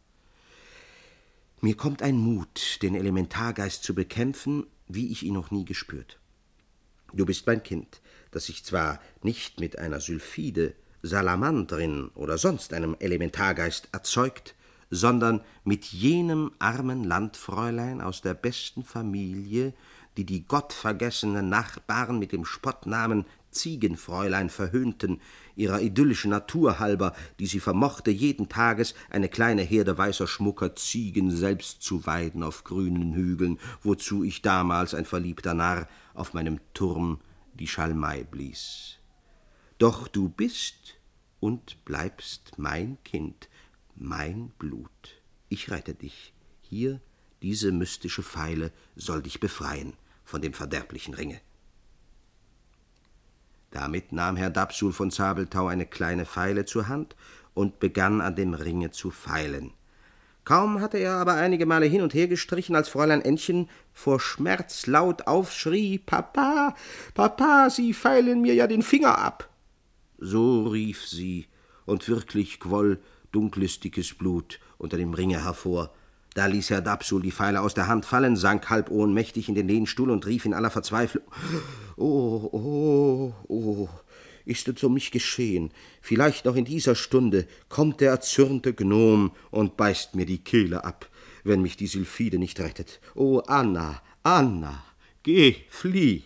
mir 1.62 1.76
kommt 1.76 2.02
ein 2.02 2.18
Mut, 2.18 2.82
den 2.82 2.96
Elementargeist 2.96 3.84
zu 3.84 3.94
bekämpfen, 3.94 4.66
wie 4.88 5.12
ich 5.12 5.24
ihn 5.24 5.34
noch 5.34 5.52
nie 5.52 5.66
gespürt. 5.66 6.18
Du 7.14 7.26
bist 7.26 7.46
mein 7.48 7.64
Kind, 7.64 8.02
das 8.32 8.46
sich 8.46 8.64
zwar 8.64 9.02
nicht 9.24 9.60
mit 9.60 9.78
einer 9.78 10.00
Sylphide, 10.00 10.74
Salamandrin 11.02 12.10
oder 12.16 12.38
sonst 12.38 12.74
einem 12.74 12.96
Elementargeist 13.00 13.90
erzeugt, 13.92 14.56
sondern 14.90 15.42
mit 15.64 15.86
jenem 15.86 16.52
armen 16.60 17.04
Landfräulein 17.04 18.02
aus 18.02 18.22
der 18.22 18.34
besten 18.34 18.84
Familie, 18.84 19.74
die 20.18 20.26
die 20.26 20.46
gottvergessenen 20.46 21.50
Nachbarn 21.50 22.20
mit 22.20 22.32
dem 22.32 22.46
Spottnamen 22.46 23.26
Ziegenfräulein 23.52 24.50
verhöhnten, 24.50 25.22
ihrer 25.60 25.82
idyllischen 25.82 26.32
Natur 26.32 26.80
halber, 26.80 27.14
die 27.40 27.46
sie 27.46 27.60
vermochte, 27.60 28.12
jeden 28.12 28.48
Tages 28.48 28.96
eine 29.10 29.28
kleine 29.28 29.62
Herde 29.62 29.98
weißer 29.98 30.26
Schmucker 30.26 30.76
Ziegen 30.76 31.32
selbst 31.32 31.84
zu 31.84 32.06
weiden 32.06 32.44
auf 32.44 32.64
grünen 32.64 33.14
Hügeln, 33.14 33.60
wozu 33.84 34.24
ich 34.24 34.42
damals, 34.42 34.94
ein 34.94 35.06
verliebter 35.06 35.54
Narr, 35.54 35.88
auf 36.14 36.34
meinem 36.34 36.60
Turm 36.74 37.20
die 37.54 37.68
Schalmei 37.68 38.24
blies. 38.24 38.96
Doch 39.78 40.08
du 40.08 40.30
bist 40.30 40.96
und 41.40 41.84
bleibst 41.86 42.54
mein 42.58 42.98
Kind, 43.04 43.50
mein 43.96 44.52
Blut. 44.60 45.22
Ich 45.50 45.70
rette 45.70 45.94
dich. 45.94 46.34
Hier, 46.62 47.02
diese 47.42 47.72
mystische 47.72 48.24
Pfeile 48.24 48.72
soll 48.96 49.22
dich 49.22 49.40
befreien 49.40 49.94
von 50.24 50.42
dem 50.42 50.54
verderblichen 50.54 51.14
Ringe. 51.14 51.42
Damit 53.72 54.12
nahm 54.12 54.36
Herr 54.36 54.50
Dapsul 54.50 54.94
von 54.94 55.12
Zabelthau 55.12 55.68
eine 55.68 55.86
kleine 55.86 56.26
Feile 56.26 56.66
zur 56.66 56.88
Hand 56.88 57.16
und 57.54 57.80
begann 57.80 58.22
an 58.22 58.36
dem 58.36 58.54
Ringe 58.54 58.92
zu 58.92 59.12
feilen. 59.12 59.72
Kaum 60.44 60.82
hatte 60.82 60.98
er 60.98 61.14
aber 61.18 61.36
einige 61.36 61.68
Male 61.68 61.86
hin 61.86 62.02
und 62.02 62.14
her 62.16 62.28
gestrichen, 62.28 62.76
als 62.76 62.90
Fräulein 62.90 63.22
Ännchen 63.22 63.70
vor 63.94 64.20
Schmerz 64.20 64.88
laut 64.88 65.28
aufschrie: 65.28 66.00
Papa, 66.00 66.76
Papa, 67.14 67.70
Sie 67.70 67.94
feilen 67.94 68.42
mir 68.42 68.56
ja 68.56 68.66
den 68.66 68.82
Finger 68.82 69.20
ab. 69.20 69.50
So 70.18 70.68
rief 70.68 71.06
sie, 71.06 71.46
und 71.86 72.08
wirklich 72.10 72.60
quoll 72.60 73.00
dunkles, 73.32 73.80
dickes 73.80 74.16
Blut 74.16 74.60
unter 74.78 74.98
dem 74.98 75.14
Ringe 75.14 75.44
hervor. 75.44 75.94
Da 76.34 76.46
ließ 76.46 76.70
Herr 76.70 76.82
Dapsul 76.82 77.22
die 77.22 77.32
Pfeile 77.32 77.62
aus 77.62 77.74
der 77.74 77.88
Hand 77.88 78.06
fallen, 78.06 78.36
sank 78.36 78.70
halb 78.70 78.92
ohnmächtig 78.92 79.50
in 79.50 79.56
den 79.56 79.68
Lehnstuhl 79.68 80.12
und 80.12 80.26
rief 80.28 80.46
in 80.46 80.54
aller 80.54 80.70
Verzweiflung: 80.70 81.24
Oh, 81.98 82.50
oh, 82.52 83.34
oh, 83.48 83.90
ist 84.46 84.68
es 84.68 84.84
um 84.84 84.94
mich 84.94 85.12
geschehen. 85.12 85.72
Vielleicht 86.02 86.46
noch 86.46 86.56
in 86.56 86.66
dieser 86.66 86.96
Stunde 86.96 87.48
kommt 87.68 88.00
der 88.02 88.12
erzürnte 88.12 88.74
Gnom 88.74 89.32
und 89.50 89.76
beißt 89.76 90.16
mir 90.16 90.26
die 90.26 90.44
Kehle 90.44 90.84
ab, 90.84 91.10
wenn 91.44 91.62
mich 91.62 91.78
die 91.78 91.88
Sylphide 91.88 92.38
nicht 92.38 92.60
rettet. 92.60 93.00
Oh, 93.16 93.40
Anna, 93.40 94.02
Anna, 94.22 94.84
geh, 95.24 95.56
flieh. 95.70 96.24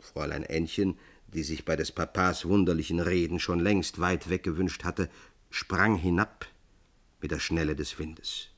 Fräulein 0.00 0.42
Ännchen, 0.42 0.96
die 1.26 1.42
sich 1.42 1.66
bei 1.66 1.76
des 1.76 1.92
Papas 1.92 2.46
wunderlichen 2.46 3.00
Reden 3.00 3.40
schon 3.40 3.60
längst 3.60 4.00
weit 4.00 4.30
weggewünscht 4.30 4.84
hatte, 4.84 5.10
sprang 5.50 5.96
hinab 5.96 6.46
mit 7.20 7.30
der 7.30 7.38
Schnelle 7.38 7.74
des 7.74 7.98
Windes. 7.98 8.48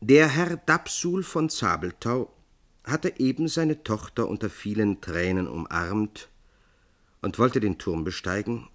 Der 0.00 0.28
Herr 0.28 0.56
Dapsul 0.56 1.22
von 1.22 1.50
Zabelthau 1.50 2.32
hatte 2.84 3.20
eben 3.20 3.48
seine 3.48 3.82
Tochter 3.82 4.28
unter 4.28 4.48
vielen 4.48 5.00
Tränen 5.00 5.46
umarmt 5.46 6.28
und 7.20 7.38
wollte 7.38 7.60
den 7.60 7.78
Turm 7.78 8.04
besteigen, 8.04 8.68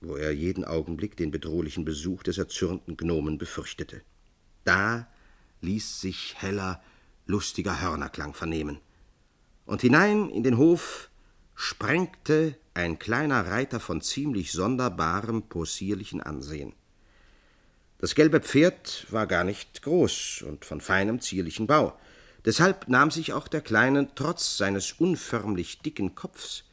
wo 0.00 0.16
er 0.16 0.32
jeden 0.32 0.64
Augenblick 0.64 1.16
den 1.16 1.30
bedrohlichen 1.30 1.84
Besuch 1.84 2.22
des 2.22 2.38
erzürnten 2.38 2.96
Gnomen 2.96 3.38
befürchtete. 3.38 4.02
Da 4.64 5.08
ließ 5.60 6.00
sich 6.00 6.34
heller, 6.38 6.82
lustiger 7.26 7.80
Hörnerklang 7.80 8.34
vernehmen, 8.34 8.78
und 9.66 9.80
hinein 9.80 10.28
in 10.28 10.42
den 10.42 10.58
Hof 10.58 11.10
sprengte 11.54 12.56
ein 12.74 12.98
kleiner 12.98 13.46
Reiter 13.46 13.80
von 13.80 14.02
ziemlich 14.02 14.52
sonderbarem, 14.52 15.42
possierlichen 15.48 16.20
Ansehen. 16.20 16.74
Das 18.04 18.14
gelbe 18.14 18.40
Pferd 18.42 19.06
war 19.08 19.26
gar 19.26 19.44
nicht 19.44 19.80
groß 19.80 20.44
und 20.46 20.66
von 20.66 20.82
feinem, 20.82 21.22
zierlichen 21.22 21.66
Bau. 21.66 21.98
Deshalb 22.44 22.86
nahm 22.86 23.10
sich 23.10 23.32
auch 23.32 23.48
der 23.48 23.62
Kleine 23.62 24.08
trotz 24.14 24.58
seines 24.58 24.92
unförmlich 24.92 25.78
dicken 25.78 26.14
Kopfs 26.14 26.64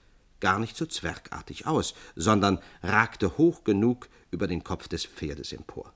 gar 0.41 0.59
nicht 0.59 0.75
so 0.75 0.85
zwergartig 0.85 1.67
aus, 1.67 1.93
sondern 2.17 2.59
ragte 2.83 3.37
hoch 3.37 3.63
genug 3.63 4.09
über 4.29 4.45
den 4.45 4.65
Kopf 4.65 4.89
des 4.89 5.05
Pferdes 5.05 5.53
empor. 5.53 5.93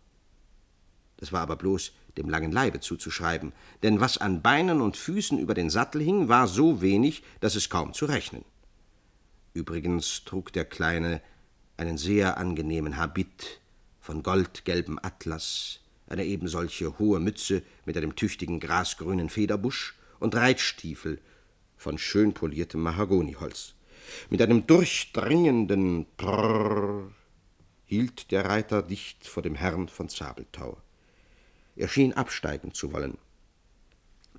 Das 1.17 1.33
war 1.33 1.41
aber 1.41 1.57
bloß 1.57 1.91
dem 2.15 2.29
langen 2.29 2.53
Leibe 2.53 2.79
zuzuschreiben, 2.79 3.51
denn 3.83 3.99
was 3.99 4.17
an 4.17 4.41
Beinen 4.41 4.79
und 4.79 4.95
Füßen 4.95 5.37
über 5.37 5.53
den 5.53 5.69
Sattel 5.69 6.01
hing, 6.01 6.29
war 6.29 6.47
so 6.47 6.81
wenig, 6.81 7.23
dass 7.41 7.55
es 7.55 7.69
kaum 7.69 7.93
zu 7.93 8.05
rechnen. 8.05 8.45
Übrigens 9.53 10.23
trug 10.23 10.53
der 10.53 10.63
Kleine 10.63 11.21
einen 11.75 11.97
sehr 11.97 12.37
angenehmen 12.37 12.95
Habit 12.95 13.59
von 14.05 14.21
goldgelbem 14.21 14.99
Atlas, 15.01 15.79
eine 16.05 16.25
ebensolche 16.25 16.99
hohe 16.99 17.19
Mütze 17.19 17.63
mit 17.85 17.97
einem 17.97 18.15
tüchtigen 18.15 18.59
grasgrünen 18.59 19.29
Federbusch 19.29 19.95
und 20.19 20.35
Reitstiefel 20.35 21.19
von 21.75 21.97
schön 21.97 22.35
poliertem 22.35 22.81
Mahagoniholz. 22.81 23.73
Mit 24.29 24.43
einem 24.43 24.67
durchdringenden 24.67 26.05
Prrr 26.17 27.11
hielt 27.85 28.29
der 28.29 28.45
Reiter 28.45 28.83
dicht 28.83 29.25
vor 29.25 29.41
dem 29.41 29.55
Herrn 29.55 29.89
von 29.89 30.07
Zabelthau. 30.07 30.77
Er 31.75 31.87
schien 31.87 32.13
absteigen 32.13 32.75
zu 32.75 32.93
wollen. 32.93 33.17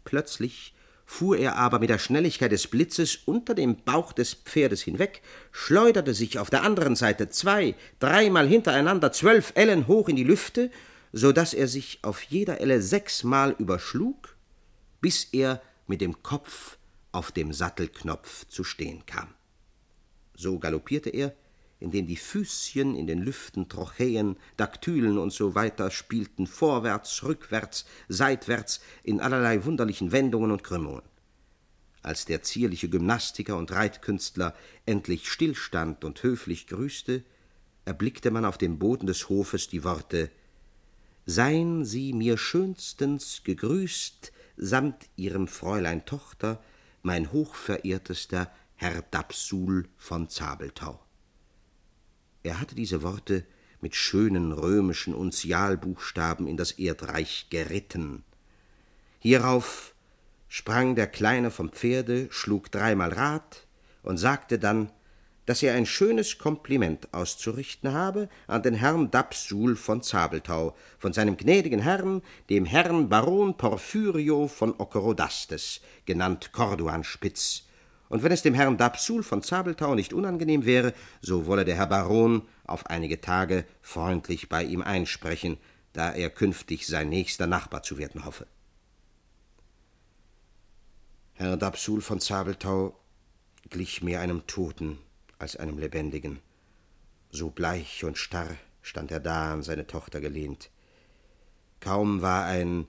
Plötzlich 0.05 0.76
fuhr 1.07 1.39
er 1.39 1.57
aber 1.57 1.79
mit 1.79 1.89
der 1.89 1.99
Schnelligkeit 1.99 2.53
des 2.53 2.67
Blitzes 2.67 3.17
unter 3.25 3.55
dem 3.55 3.77
Bauch 3.77 4.13
des 4.13 4.35
Pferdes 4.35 4.83
hinweg, 4.83 5.23
schleuderte 5.53 6.13
sich 6.13 6.39
auf 6.39 6.51
der 6.51 6.65
anderen 6.65 6.97
Seite 6.97 7.31
zwei, 7.31 7.77
dreimal 8.01 8.49
hintereinander 8.49 9.13
zwölf 9.13 9.53
Ellen 9.55 9.87
hoch 9.87 10.09
in 10.09 10.17
die 10.17 10.25
Lüfte, 10.25 10.71
so 11.13 11.33
dass 11.33 11.55
er 11.55 11.69
sich 11.69 12.01
auf 12.03 12.21
jeder 12.23 12.61
Elle 12.61 12.83
sechsmal 12.83 13.55
überschlug, 13.59 14.37
bis 15.01 15.29
er 15.33 15.63
mit 15.87 16.01
dem 16.01 16.23
Kopf 16.23 16.77
auf 17.13 17.31
dem 17.31 17.53
Sattelknopf 17.53 18.47
zu 18.49 18.65
stehen 18.65 19.07
kam. 19.07 19.29
So 20.35 20.59
galoppierte 20.59 21.09
er, 21.09 21.35
indem 21.87 22.09
die 22.09 22.17
Füßchen 22.17 22.97
in 22.97 23.07
den 23.07 23.23
Lüften 23.23 23.69
Trochäen, 23.69 24.37
Daktylen 24.57 25.19
und 25.19 25.33
so 25.33 25.55
weiter 25.55 25.93
spielten, 25.93 26.49
vorwärts, 26.49 27.23
rückwärts, 27.23 27.87
seitwärts, 28.09 28.81
in 29.05 29.21
allerlei 29.21 29.65
wunderlichen 29.65 30.11
Wendungen 30.11 30.51
und 30.51 30.65
Krümmungen. 30.65 31.05
Als 32.03 32.25
der 32.25 32.43
zierliche 32.43 32.89
Gymnastiker 32.89 33.57
und 33.57 33.71
Reitkünstler 33.71 34.55
endlich 34.85 35.31
stillstand 35.31 36.05
und 36.05 36.21
höflich 36.25 36.67
grüßte, 36.67 37.23
erblickte 37.85 38.33
man 38.33 38.45
auf 38.45 38.59
dem 38.59 38.81
Boden 38.81 39.07
des 39.07 39.29
Hofes 39.29 39.69
die 39.69 39.85
Worte 39.85 40.31
Seien 41.25 41.85
Sie 41.85 42.13
mir 42.13 42.37
schönstens 42.37 43.43
gegrüßt, 43.45 44.33
samt 44.57 45.09
Ihrem 45.15 45.47
Fräulein 45.47 46.05
Tochter, 46.05 46.61
mein 47.03 47.31
hochverehrtester 47.31 48.51
Herr 48.75 49.03
Dapsul 49.03 49.89
von 49.97 50.29
Zabeltau. 50.29 51.06
Er 52.47 52.61
hatte 52.61 52.77
diese 52.77 53.03
Worte 53.03 53.43
mit 53.81 53.97
schönen 53.97 54.53
römischen 54.53 55.15
Unzialbuchstaben 55.15 56.47
in 56.47 56.57
das 56.57 56.71
Erdreich 56.71 57.49
geritten. 57.51 58.23
Hierauf 59.19 59.97
sprang 60.47 60.95
der 60.95 61.09
Kleine 61.09 61.51
vom 61.51 61.71
Pferde, 61.71 62.29
schlug 62.31 62.71
dreimal 62.71 63.13
Rad 63.13 63.67
und 64.05 64.19
sagte 64.19 64.61
dann, 64.61 64.93
dass 65.47 65.61
er 65.61 65.75
ein 65.75 65.87
schönes 65.87 66.39
Kompliment 66.39 67.13
auszurichten 67.13 67.93
habe 67.93 68.29
an 68.47 68.63
den 68.63 68.75
Herrn 68.75 69.11
Dapsul 69.11 69.75
von 69.75 70.05
Zabeltau, 70.05 70.77
von 71.01 71.13
seinem 71.13 71.37
gnädigen 71.37 71.81
Herrn, 71.81 72.23
dem 72.49 72.65
Herrn 72.65 73.09
Baron 73.09 73.57
Porphyrio 73.57 74.47
von 74.47 74.73
Okorodastes, 74.79 75.81
genannt 76.05 76.53
Corduan 76.53 77.03
Spitz, 77.03 77.65
und 78.09 78.23
wenn 78.23 78.33
es 78.33 78.43
dem 78.43 78.55
Herrn 78.55 78.77
Dapsul 78.77 79.23
von 79.23 79.43
Zabeltau 79.43 79.95
nicht 79.95 80.13
unangenehm 80.13 80.65
wäre, 80.65 80.93
so 81.21 81.47
wolle 81.47 81.65
der 81.65 81.77
Herr 81.77 81.87
Baron 81.87 82.43
auf 82.65 82.87
einige 82.87 83.21
Tage 83.21 83.65
freundlich 83.83 84.49
bei 84.49 84.63
ihm 84.63 84.83
einsprechen, 84.83 85.59
da 85.93 86.13
er 86.13 86.31
künftig 86.31 86.87
sein 86.87 87.09
nächster 87.09 87.47
Nachbar 87.47 87.83
zu 87.83 87.99
werden 87.99 88.25
hoffe. 88.25 88.47
Herr 91.35 91.57
Dapsul 91.57 92.01
von 92.01 92.21
Zabeltau 92.21 92.99
glich 93.71 94.03
mehr 94.03 94.21
einem 94.21 94.47
Toten 94.47 94.99
als 95.39 95.57
einem 95.57 95.79
Lebendigen. 95.79 96.39
So 97.31 97.51
bleich 97.51 98.05
und 98.05 98.17
starr 98.17 98.57
stand 98.83 99.11
er 99.11 99.21
da 99.21 99.53
an 99.53 99.63
seine 99.63 99.87
Tochter 99.87 100.21
gelehnt. 100.21 100.71
Kaum 101.81 102.23
war 102.23 102.47
ein 102.47 102.87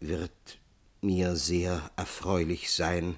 wird 0.00 0.58
mir 1.00 1.36
sehr 1.36 1.90
erfreulich 1.96 2.70
sein, 2.72 3.16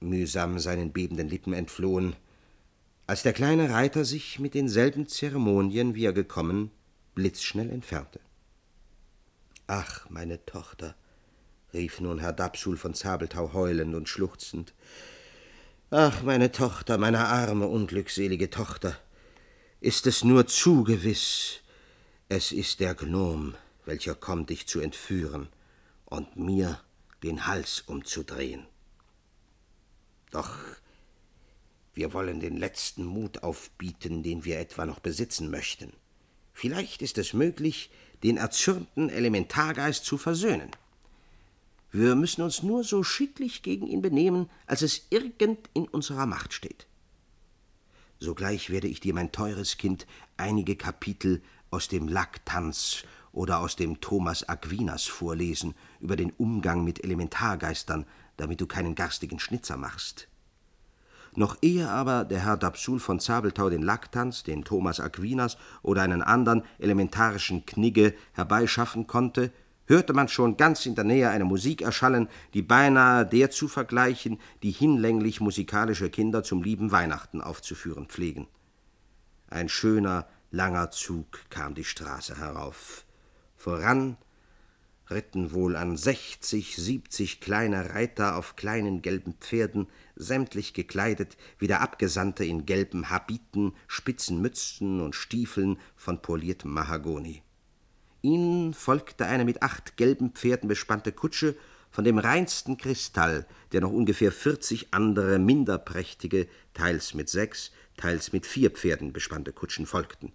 mühsam 0.00 0.58
seinen 0.58 0.92
bebenden 0.92 1.28
Lippen 1.28 1.52
entflohen, 1.52 2.16
als 3.06 3.22
der 3.22 3.32
kleine 3.32 3.70
Reiter 3.70 4.04
sich 4.04 4.38
mit 4.38 4.54
denselben 4.54 5.06
Zeremonien, 5.06 5.94
wie 5.94 6.04
er 6.04 6.12
gekommen, 6.12 6.70
blitzschnell 7.14 7.70
entfernte. 7.70 8.20
Ach, 9.66 10.08
meine 10.10 10.44
Tochter, 10.46 10.94
rief 11.72 12.00
nun 12.00 12.18
Herr 12.18 12.32
Dapsul 12.32 12.76
von 12.76 12.94
Zabeltau 12.94 13.52
heulend 13.52 13.94
und 13.94 14.08
schluchzend. 14.08 14.74
Ach, 15.90 16.22
meine 16.22 16.52
Tochter, 16.52 16.98
meine 16.98 17.26
arme, 17.26 17.66
unglückselige 17.66 18.50
Tochter, 18.50 18.96
ist 19.80 20.06
es 20.06 20.24
nur 20.24 20.46
zu 20.46 20.84
gewiss, 20.84 21.60
es 22.28 22.52
ist 22.52 22.78
der 22.78 22.94
Gnom, 22.94 23.56
welcher 23.86 24.14
kommt, 24.14 24.50
dich 24.50 24.68
zu 24.68 24.78
entführen 24.78 25.48
und 26.04 26.36
mir 26.36 26.80
den 27.24 27.46
Hals 27.46 27.82
umzudrehen. 27.86 28.66
Doch 30.30 30.56
wir 31.94 32.12
wollen 32.12 32.40
den 32.40 32.56
letzten 32.56 33.04
Mut 33.04 33.42
aufbieten, 33.42 34.22
den 34.22 34.44
wir 34.44 34.58
etwa 34.58 34.86
noch 34.86 35.00
besitzen 35.00 35.50
möchten. 35.50 35.92
Vielleicht 36.52 37.02
ist 37.02 37.18
es 37.18 37.32
möglich, 37.32 37.90
den 38.22 38.36
erzürnten 38.36 39.08
Elementargeist 39.08 40.04
zu 40.04 40.18
versöhnen. 40.18 40.70
Wir 41.92 42.14
müssen 42.14 42.42
uns 42.42 42.62
nur 42.62 42.84
so 42.84 43.02
schicklich 43.02 43.62
gegen 43.62 43.86
ihn 43.86 44.02
benehmen, 44.02 44.48
als 44.66 44.82
es 44.82 45.06
irgend 45.10 45.58
in 45.74 45.88
unserer 45.88 46.26
Macht 46.26 46.52
steht. 46.52 46.86
Sogleich 48.20 48.70
werde 48.70 48.86
ich 48.86 49.00
dir, 49.00 49.14
mein 49.14 49.32
teures 49.32 49.76
Kind, 49.76 50.06
einige 50.36 50.76
Kapitel 50.76 51.42
aus 51.70 51.88
dem 51.88 52.06
Laktanz 52.06 53.04
oder 53.32 53.60
aus 53.60 53.76
dem 53.76 54.00
Thomas 54.00 54.48
Aquinas 54.48 55.04
vorlesen 55.04 55.74
über 56.00 56.16
den 56.16 56.30
Umgang 56.32 56.84
mit 56.84 57.02
Elementargeistern, 57.02 58.06
damit 58.40 58.60
du 58.60 58.66
keinen 58.66 58.94
garstigen 58.94 59.38
Schnitzer 59.38 59.76
machst. 59.76 60.28
Noch 61.36 61.58
ehe 61.62 61.88
aber 61.88 62.24
der 62.24 62.44
Herr 62.44 62.56
Dapsul 62.56 62.98
von 62.98 63.20
Zabeltau 63.20 63.70
den 63.70 63.82
Laktanz, 63.82 64.42
den 64.42 64.64
Thomas 64.64 64.98
Aquinas 64.98 65.58
oder 65.82 66.02
einen 66.02 66.22
anderen 66.22 66.64
elementarischen 66.78 67.64
Knigge 67.66 68.14
herbeischaffen 68.32 69.06
konnte, 69.06 69.52
hörte 69.86 70.12
man 70.12 70.28
schon 70.28 70.56
ganz 70.56 70.86
in 70.86 70.94
der 70.94 71.04
Nähe 71.04 71.30
eine 71.30 71.44
Musik 71.44 71.82
erschallen, 71.82 72.28
die 72.54 72.62
beinahe 72.62 73.26
der 73.26 73.50
zu 73.50 73.68
vergleichen, 73.68 74.40
die 74.62 74.70
hinlänglich 74.70 75.40
musikalische 75.40 76.10
Kinder 76.10 76.42
zum 76.42 76.62
lieben 76.62 76.90
Weihnachten 76.90 77.40
aufzuführen 77.40 78.06
pflegen. 78.06 78.48
Ein 79.48 79.68
schöner, 79.68 80.26
langer 80.50 80.90
Zug 80.90 81.26
kam 81.50 81.74
die 81.74 81.84
Straße 81.84 82.38
herauf. 82.38 83.04
Voran 83.56 84.16
ritten 85.10 85.52
wohl 85.52 85.76
an 85.76 85.96
sechzig, 85.96 86.76
siebzig 86.76 87.40
kleine 87.40 87.94
Reiter 87.94 88.36
auf 88.36 88.56
kleinen 88.56 89.02
gelben 89.02 89.34
Pferden, 89.40 89.88
sämtlich 90.16 90.74
gekleidet 90.74 91.36
wie 91.58 91.66
der 91.66 91.80
Abgesandte 91.80 92.44
in 92.44 92.66
gelben 92.66 93.10
Habiten, 93.10 93.74
spitzen 93.86 94.40
Mützen 94.40 95.00
und 95.00 95.14
Stiefeln 95.14 95.78
von 95.96 96.22
poliertem 96.22 96.72
Mahagoni. 96.72 97.42
Ihnen 98.22 98.74
folgte 98.74 99.26
eine 99.26 99.44
mit 99.44 99.62
acht 99.62 99.96
gelben 99.96 100.30
Pferden 100.32 100.68
bespannte 100.68 101.12
Kutsche 101.12 101.56
von 101.90 102.04
dem 102.04 102.18
reinsten 102.18 102.76
Kristall, 102.76 103.46
der 103.72 103.80
noch 103.80 103.90
ungefähr 103.90 104.30
vierzig 104.30 104.88
andere, 104.92 105.38
minder 105.38 105.78
prächtige, 105.78 106.46
teils 106.74 107.14
mit 107.14 107.28
sechs, 107.28 107.72
teils 107.96 108.32
mit 108.32 108.46
vier 108.46 108.70
Pferden 108.70 109.12
bespannte 109.12 109.52
Kutschen 109.52 109.86
folgten. 109.86 110.32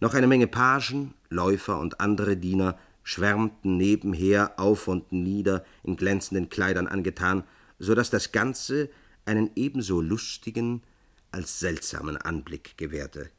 Noch 0.00 0.14
eine 0.14 0.26
Menge 0.26 0.46
Pagen, 0.46 1.14
Läufer 1.28 1.78
und 1.78 2.00
andere 2.00 2.36
Diener 2.36 2.78
schwärmten 3.08 3.78
nebenher 3.78 4.60
auf 4.60 4.86
und 4.86 5.12
nieder 5.12 5.64
in 5.82 5.96
glänzenden 5.96 6.50
Kleidern 6.50 6.86
angetan, 6.86 7.42
so 7.78 7.94
dass 7.94 8.10
das 8.10 8.32
Ganze 8.32 8.90
einen 9.24 9.50
ebenso 9.56 10.02
lustigen 10.02 10.82
als 11.30 11.58
seltsamen 11.58 12.18
Anblick 12.18 12.76
gewährte. 12.76 13.30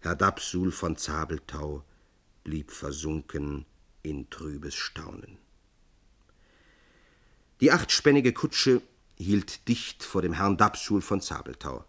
Herr 0.00 0.16
Dapsul 0.16 0.72
von 0.72 0.96
Zabeltau 0.96 1.84
blieb 2.42 2.72
versunken 2.72 3.66
in 4.02 4.28
trübes 4.30 4.74
Staunen. 4.74 5.38
Die 7.60 7.70
achtspännige 7.70 8.32
Kutsche 8.32 8.82
hielt 9.14 9.68
dicht 9.68 10.02
vor 10.02 10.22
dem 10.22 10.32
Herrn 10.32 10.56
Dapsul 10.56 11.02
von 11.02 11.20
Zabeltau. 11.20 11.84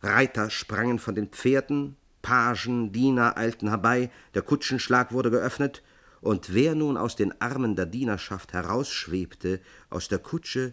Reiter 0.00 0.48
sprangen 0.48 1.00
von 1.00 1.16
den 1.16 1.26
Pferden, 1.26 1.96
Pagen, 2.22 2.92
Diener 2.92 3.36
eilten 3.36 3.68
herbei, 3.68 4.12
der 4.34 4.42
Kutschenschlag 4.42 5.10
wurde 5.10 5.32
geöffnet, 5.32 5.82
und 6.24 6.54
wer 6.54 6.74
nun 6.74 6.96
aus 6.96 7.16
den 7.16 7.38
Armen 7.42 7.76
der 7.76 7.84
Dienerschaft 7.84 8.54
herausschwebte, 8.54 9.60
aus 9.90 10.08
der 10.08 10.18
Kutsche, 10.18 10.72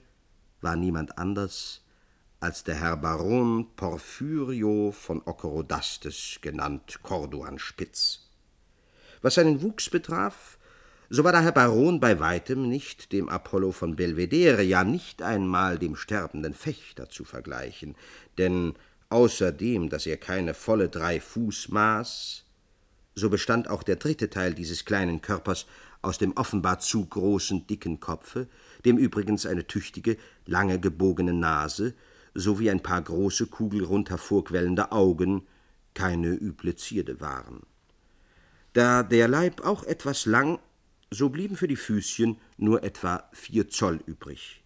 war 0.61 0.77
niemand 0.77 1.17
anders 1.17 1.81
als 2.39 2.63
der 2.63 2.75
Herr 2.75 2.95
Baron 2.95 3.67
Porphyrio 3.75 4.93
von 4.93 5.21
Okorodastes, 5.25 6.39
genannt 6.41 6.99
Corduan 7.03 7.59
Spitz. 7.59 8.29
Was 9.21 9.35
seinen 9.35 9.61
Wuchs 9.61 9.89
betraf, 9.89 10.57
so 11.09 11.25
war 11.25 11.33
der 11.33 11.41
Herr 11.41 11.51
Baron 11.51 11.99
bei 11.99 12.21
weitem 12.21 12.69
nicht 12.69 13.11
dem 13.11 13.27
Apollo 13.27 13.73
von 13.73 13.97
Belvedere, 13.97 14.63
ja 14.63 14.85
nicht 14.85 15.21
einmal 15.21 15.77
dem 15.77 15.97
sterbenden 15.97 16.53
Fechter 16.53 17.09
zu 17.09 17.25
vergleichen, 17.25 17.95
denn 18.37 18.75
außerdem, 19.09 19.89
dass 19.89 20.05
er 20.05 20.15
keine 20.15 20.53
volle 20.53 20.87
drei 20.87 21.19
Fuß 21.19 21.67
maß, 21.69 22.45
so 23.21 23.29
bestand 23.29 23.69
auch 23.69 23.83
der 23.83 23.97
dritte 23.97 24.29
Teil 24.31 24.55
dieses 24.55 24.83
kleinen 24.83 25.21
Körpers 25.21 25.67
aus 26.01 26.17
dem 26.17 26.35
offenbar 26.35 26.79
zu 26.79 27.05
großen, 27.05 27.67
dicken 27.67 27.99
Kopfe, 27.99 28.47
dem 28.83 28.97
übrigens 28.97 29.45
eine 29.45 29.67
tüchtige, 29.67 30.17
lange 30.47 30.79
gebogene 30.79 31.31
Nase 31.33 31.93
sowie 32.33 32.71
ein 32.71 32.81
paar 32.81 33.01
große, 33.01 33.45
kugelrund 33.47 34.09
hervorquellende 34.09 34.91
Augen 34.91 35.47
keine 35.93 36.29
üble 36.29 36.75
Zierde 36.75 37.21
waren. 37.21 37.61
Da 38.73 39.03
der 39.03 39.27
Leib 39.27 39.61
auch 39.61 39.83
etwas 39.83 40.25
lang, 40.25 40.59
So 41.13 41.27
blieben 41.29 41.57
für 41.57 41.67
die 41.67 41.75
Füßchen 41.75 42.37
nur 42.57 42.83
etwa 42.83 43.29
vier 43.33 43.67
Zoll 43.67 43.99
übrig. 44.05 44.63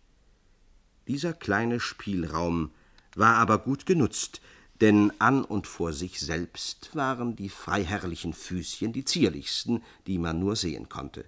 Dieser 1.08 1.34
kleine 1.34 1.80
Spielraum 1.80 2.72
war 3.16 3.36
aber 3.38 3.58
gut 3.58 3.88
genutzt, 3.88 4.42
denn 4.82 5.14
an 5.20 5.44
und 5.44 5.68
vor 5.68 5.94
sich 5.94 6.20
selbst 6.20 6.96
waren 6.96 7.36
die 7.36 7.50
freiherrlichen 7.50 8.34
Füßchen 8.34 8.92
die 8.92 9.06
zierlichsten, 9.06 9.84
die 10.06 10.18
man 10.18 10.40
nur 10.40 10.56
sehen 10.56 10.90
konnte. 10.90 11.26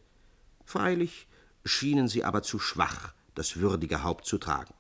Freilich 0.66 1.28
schienen 1.64 2.08
sie 2.08 2.24
aber 2.24 2.44
zu 2.44 2.60
schwach, 2.60 3.14
das 3.36 3.58
würdige 3.58 4.04
Haupt 4.04 4.26
zu 4.26 4.38
tragen. 4.38 4.74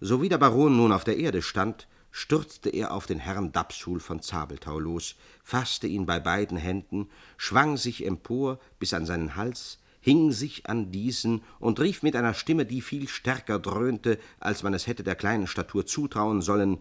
So 0.00 0.22
wie 0.22 0.28
der 0.28 0.38
Baron 0.38 0.76
nun 0.76 0.92
auf 0.92 1.04
der 1.04 1.18
Erde 1.18 1.42
stand, 1.42 1.86
stürzte 2.10 2.70
er 2.70 2.92
auf 2.92 3.06
den 3.06 3.18
Herrn 3.18 3.52
Dapsul 3.52 4.00
von 4.00 4.20
Zabelthau 4.20 4.78
los, 4.78 5.14
fasste 5.44 5.86
ihn 5.86 6.06
bei 6.06 6.20
beiden 6.20 6.56
Händen, 6.56 7.08
schwang 7.36 7.76
sich 7.76 8.04
empor 8.04 8.58
bis 8.78 8.94
an 8.94 9.06
seinen 9.06 9.36
Hals, 9.36 9.78
hing 10.00 10.32
sich 10.32 10.66
an 10.66 10.90
diesen 10.90 11.42
und 11.60 11.80
rief 11.80 12.02
mit 12.02 12.16
einer 12.16 12.34
Stimme, 12.34 12.66
die 12.66 12.80
viel 12.80 13.08
stärker 13.08 13.58
dröhnte, 13.58 14.18
als 14.40 14.62
man 14.62 14.74
es 14.74 14.86
hätte 14.86 15.04
der 15.04 15.14
kleinen 15.14 15.46
Statur 15.46 15.86
zutrauen 15.86 16.42
sollen 16.42 16.80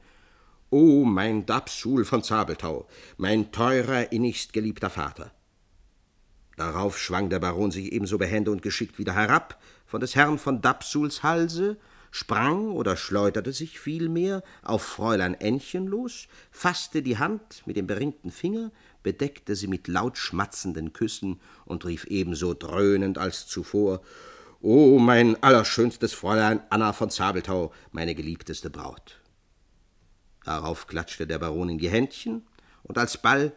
O 0.74 1.04
mein 1.04 1.46
Dapsul 1.46 2.06
von 2.06 2.24
Zabelthau, 2.24 2.88
mein 3.18 3.52
teurer, 3.52 4.14
innigst 4.14 4.54
geliebter 4.54 4.90
Vater. 4.90 5.34
Darauf 6.56 6.98
schwang 6.98 7.30
der 7.30 7.40
Baron 7.40 7.72
sich 7.72 7.92
ebenso 7.92 8.18
behende 8.18 8.52
und 8.52 8.62
geschickt 8.62 8.98
wieder 8.98 9.14
herab 9.14 9.62
von 9.86 10.00
des 10.00 10.16
Herrn 10.16 10.40
von 10.40 10.62
Dapsuls 10.62 11.24
Halse, 11.24 11.76
sprang 12.10 12.72
oder 12.72 12.96
schleuderte 12.96 13.52
sich 13.52 13.82
vielmehr 13.82 14.44
auf 14.64 14.82
Fräulein 14.82 15.34
Ännchen 15.34 15.88
los, 15.88 16.30
fasste 16.52 17.02
die 17.02 17.18
Hand 17.18 17.64
mit 17.66 17.76
dem 17.76 17.86
beringten 17.86 18.32
Finger, 18.32 18.72
bedeckte 19.04 19.58
sie 19.58 19.68
mit 19.68 19.90
laut 19.90 20.18
schmatzenden 20.18 20.94
Küssen 20.94 21.42
und 21.66 21.86
rief 21.86 22.06
ebenso 22.06 22.54
dröhnend 22.54 23.18
als 23.18 23.46
zuvor 23.46 24.02
O 24.62 25.00
mein 25.00 25.42
allerschönstes 25.44 26.14
Fräulein 26.14 26.62
Anna 26.70 26.94
von 26.94 27.10
Zabelthau, 27.10 27.74
meine 27.92 28.16
geliebteste 28.16 28.70
Braut. 28.70 29.21
Darauf 30.44 30.88
klatschte 30.88 31.28
der 31.28 31.40
Baron 31.40 31.70
in 31.70 31.78
die 31.78 31.90
Händchen, 31.90 32.44
und 32.84 32.98
alsbald 32.98 33.54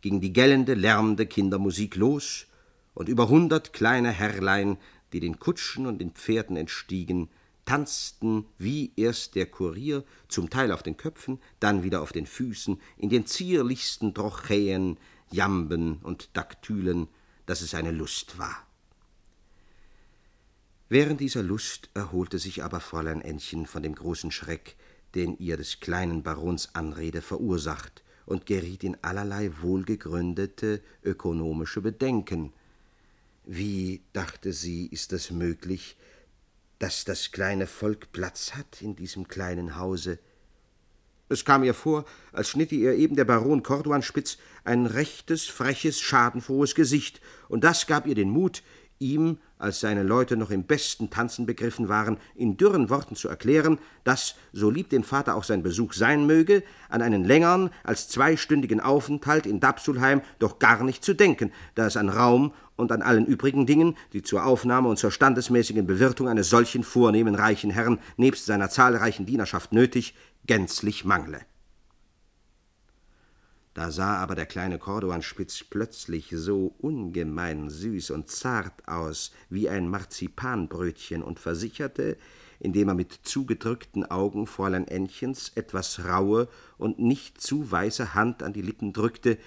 ging 0.00 0.20
die 0.20 0.32
gellende, 0.32 0.74
lärmende 0.74 1.26
Kindermusik 1.26 1.96
los, 1.96 2.46
und 2.94 3.08
über 3.08 3.28
hundert 3.28 3.72
kleine 3.72 4.10
Herrlein, 4.10 4.76
die 5.12 5.20
den 5.20 5.38
Kutschen 5.38 5.86
und 5.86 5.98
den 5.98 6.12
Pferden 6.12 6.56
entstiegen, 6.56 7.28
tanzten 7.64 8.46
wie 8.58 8.92
erst 8.96 9.36
der 9.36 9.46
Kurier, 9.46 10.04
zum 10.28 10.50
Teil 10.50 10.72
auf 10.72 10.82
den 10.82 10.96
Köpfen, 10.96 11.38
dann 11.60 11.82
wieder 11.82 12.02
auf 12.02 12.12
den 12.12 12.26
Füßen, 12.26 12.80
in 12.96 13.10
den 13.10 13.26
zierlichsten 13.26 14.14
Trochäen, 14.14 14.98
Jamben 15.30 15.98
und 16.02 16.36
Daktylen, 16.36 17.06
dass 17.46 17.60
es 17.60 17.74
eine 17.74 17.92
Lust 17.92 18.38
war. 18.38 18.66
Während 20.88 21.20
dieser 21.20 21.44
Lust 21.44 21.88
erholte 21.94 22.40
sich 22.40 22.64
aber 22.64 22.80
Fräulein 22.80 23.20
Ännchen 23.20 23.66
von 23.66 23.84
dem 23.84 23.94
großen 23.94 24.32
Schreck, 24.32 24.76
den 25.14 25.38
ihr 25.38 25.56
des 25.56 25.80
kleinen 25.80 26.22
Barons 26.22 26.74
Anrede 26.74 27.22
verursacht, 27.22 28.02
und 28.26 28.46
geriet 28.46 28.84
in 28.84 28.96
allerlei 29.02 29.50
wohlgegründete 29.60 30.80
ökonomische 31.02 31.80
Bedenken. 31.80 32.52
Wie, 33.44 34.02
dachte 34.12 34.52
sie, 34.52 34.86
ist 34.86 35.12
es 35.12 35.32
möglich, 35.32 35.96
dass 36.78 37.04
das 37.04 37.32
kleine 37.32 37.66
Volk 37.66 38.12
Platz 38.12 38.54
hat 38.54 38.82
in 38.82 38.94
diesem 38.94 39.26
kleinen 39.26 39.76
Hause. 39.76 40.20
Es 41.28 41.44
kam 41.44 41.64
ihr 41.64 41.74
vor, 41.74 42.04
als 42.32 42.48
schnitte 42.48 42.76
ihr 42.76 42.94
eben 42.94 43.16
der 43.16 43.24
Baron 43.24 43.62
Corduanspitz 43.64 44.38
ein 44.64 44.86
rechtes, 44.86 45.46
freches, 45.46 46.00
schadenfrohes 46.00 46.74
Gesicht, 46.76 47.20
und 47.48 47.64
das 47.64 47.86
gab 47.86 48.06
ihr 48.06 48.14
den 48.14 48.30
Mut, 48.30 48.62
ihm, 49.00 49.38
als 49.58 49.80
seine 49.80 50.02
Leute 50.02 50.36
noch 50.36 50.50
im 50.50 50.64
besten 50.64 51.10
Tanzen 51.10 51.46
begriffen 51.46 51.88
waren, 51.88 52.18
in 52.34 52.56
dürren 52.56 52.90
Worten 52.90 53.16
zu 53.16 53.28
erklären, 53.28 53.78
dass, 54.04 54.36
so 54.52 54.70
lieb 54.70 54.90
dem 54.90 55.02
Vater 55.02 55.34
auch 55.34 55.44
sein 55.44 55.62
Besuch 55.62 55.94
sein 55.94 56.26
möge, 56.26 56.62
an 56.88 57.02
einen 57.02 57.24
längeren 57.24 57.70
als 57.82 58.08
zweistündigen 58.08 58.80
Aufenthalt 58.80 59.46
in 59.46 59.58
Dapsulheim 59.58 60.20
doch 60.38 60.58
gar 60.58 60.84
nicht 60.84 61.02
zu 61.02 61.14
denken, 61.14 61.50
da 61.74 61.86
es 61.86 61.96
an 61.96 62.10
Raum 62.10 62.52
und 62.76 62.92
an 62.92 63.02
allen 63.02 63.26
übrigen 63.26 63.66
Dingen, 63.66 63.96
die 64.12 64.22
zur 64.22 64.44
Aufnahme 64.44 64.88
und 64.88 64.98
zur 64.98 65.10
standesmäßigen 65.10 65.86
Bewirtung 65.86 66.28
eines 66.28 66.50
solchen 66.50 66.84
vornehmen 66.84 67.34
reichen 67.34 67.70
Herrn 67.70 67.98
nebst 68.16 68.46
seiner 68.46 68.70
zahlreichen 68.70 69.26
Dienerschaft 69.26 69.72
nötig, 69.72 70.14
gänzlich 70.46 71.04
mangle. 71.04 71.40
Da 73.72 73.92
sah 73.92 74.16
aber 74.16 74.34
der 74.34 74.46
kleine 74.46 74.78
Cordoanspitz 74.78 75.62
plötzlich 75.62 76.30
so 76.32 76.74
ungemein 76.78 77.70
süß 77.70 78.10
und 78.10 78.28
zart 78.28 78.88
aus 78.88 79.32
wie 79.48 79.68
ein 79.68 79.88
Marzipanbrötchen 79.88 81.22
und 81.22 81.38
versicherte, 81.38 82.16
indem 82.58 82.88
er 82.88 82.94
mit 82.94 83.12
zugedrückten 83.22 84.04
Augen 84.04 84.46
Fräulein 84.46 84.88
Ännchens 84.88 85.52
etwas 85.54 86.04
raue 86.04 86.48
und 86.78 86.98
nicht 86.98 87.40
zu 87.40 87.70
weiße 87.70 88.14
Hand 88.14 88.42
an 88.42 88.52
die 88.52 88.62
Lippen 88.62 88.92
drückte, 88.92 89.38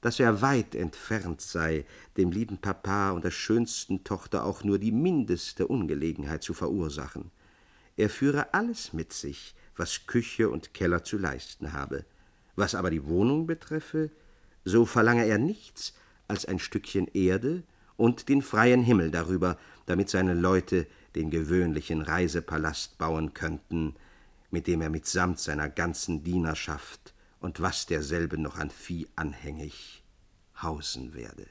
dass 0.00 0.20
er 0.20 0.42
weit 0.42 0.74
entfernt 0.74 1.40
sei, 1.40 1.84
dem 2.16 2.30
lieben 2.30 2.58
Papa 2.58 3.12
und 3.12 3.24
der 3.24 3.30
schönsten 3.30 4.04
Tochter 4.04 4.44
auch 4.44 4.64
nur 4.64 4.78
die 4.78 4.92
mindeste 4.92 5.66
Ungelegenheit 5.66 6.42
zu 6.42 6.52
verursachen. 6.52 7.30
Er 7.96 8.10
führe 8.10 8.54
alles 8.54 8.92
mit 8.92 9.12
sich, 9.12 9.54
was 9.76 10.06
Küche 10.06 10.50
und 10.50 10.74
Keller 10.74 11.04
zu 11.04 11.16
leisten 11.16 11.72
habe. 11.72 12.04
Was 12.58 12.74
aber 12.74 12.90
die 12.90 13.06
Wohnung 13.06 13.46
betreffe, 13.46 14.10
so 14.64 14.84
verlange 14.84 15.24
er 15.24 15.38
nichts 15.38 15.94
als 16.26 16.44
ein 16.44 16.58
Stückchen 16.58 17.06
Erde 17.06 17.62
und 17.96 18.28
den 18.28 18.42
freien 18.42 18.82
Himmel 18.82 19.12
darüber, 19.12 19.56
damit 19.86 20.10
seine 20.10 20.34
Leute 20.34 20.88
den 21.14 21.30
gewöhnlichen 21.30 22.02
Reisepalast 22.02 22.98
bauen 22.98 23.32
könnten, 23.32 23.94
mit 24.50 24.66
dem 24.66 24.80
er 24.80 24.90
mitsamt 24.90 25.38
seiner 25.38 25.68
ganzen 25.68 26.24
Dienerschaft 26.24 27.14
und 27.38 27.60
was 27.60 27.86
derselbe 27.86 28.38
noch 28.38 28.58
an 28.58 28.70
Vieh 28.70 29.06
anhängig 29.14 30.02
hausen 30.60 31.14
werde. 31.14 31.46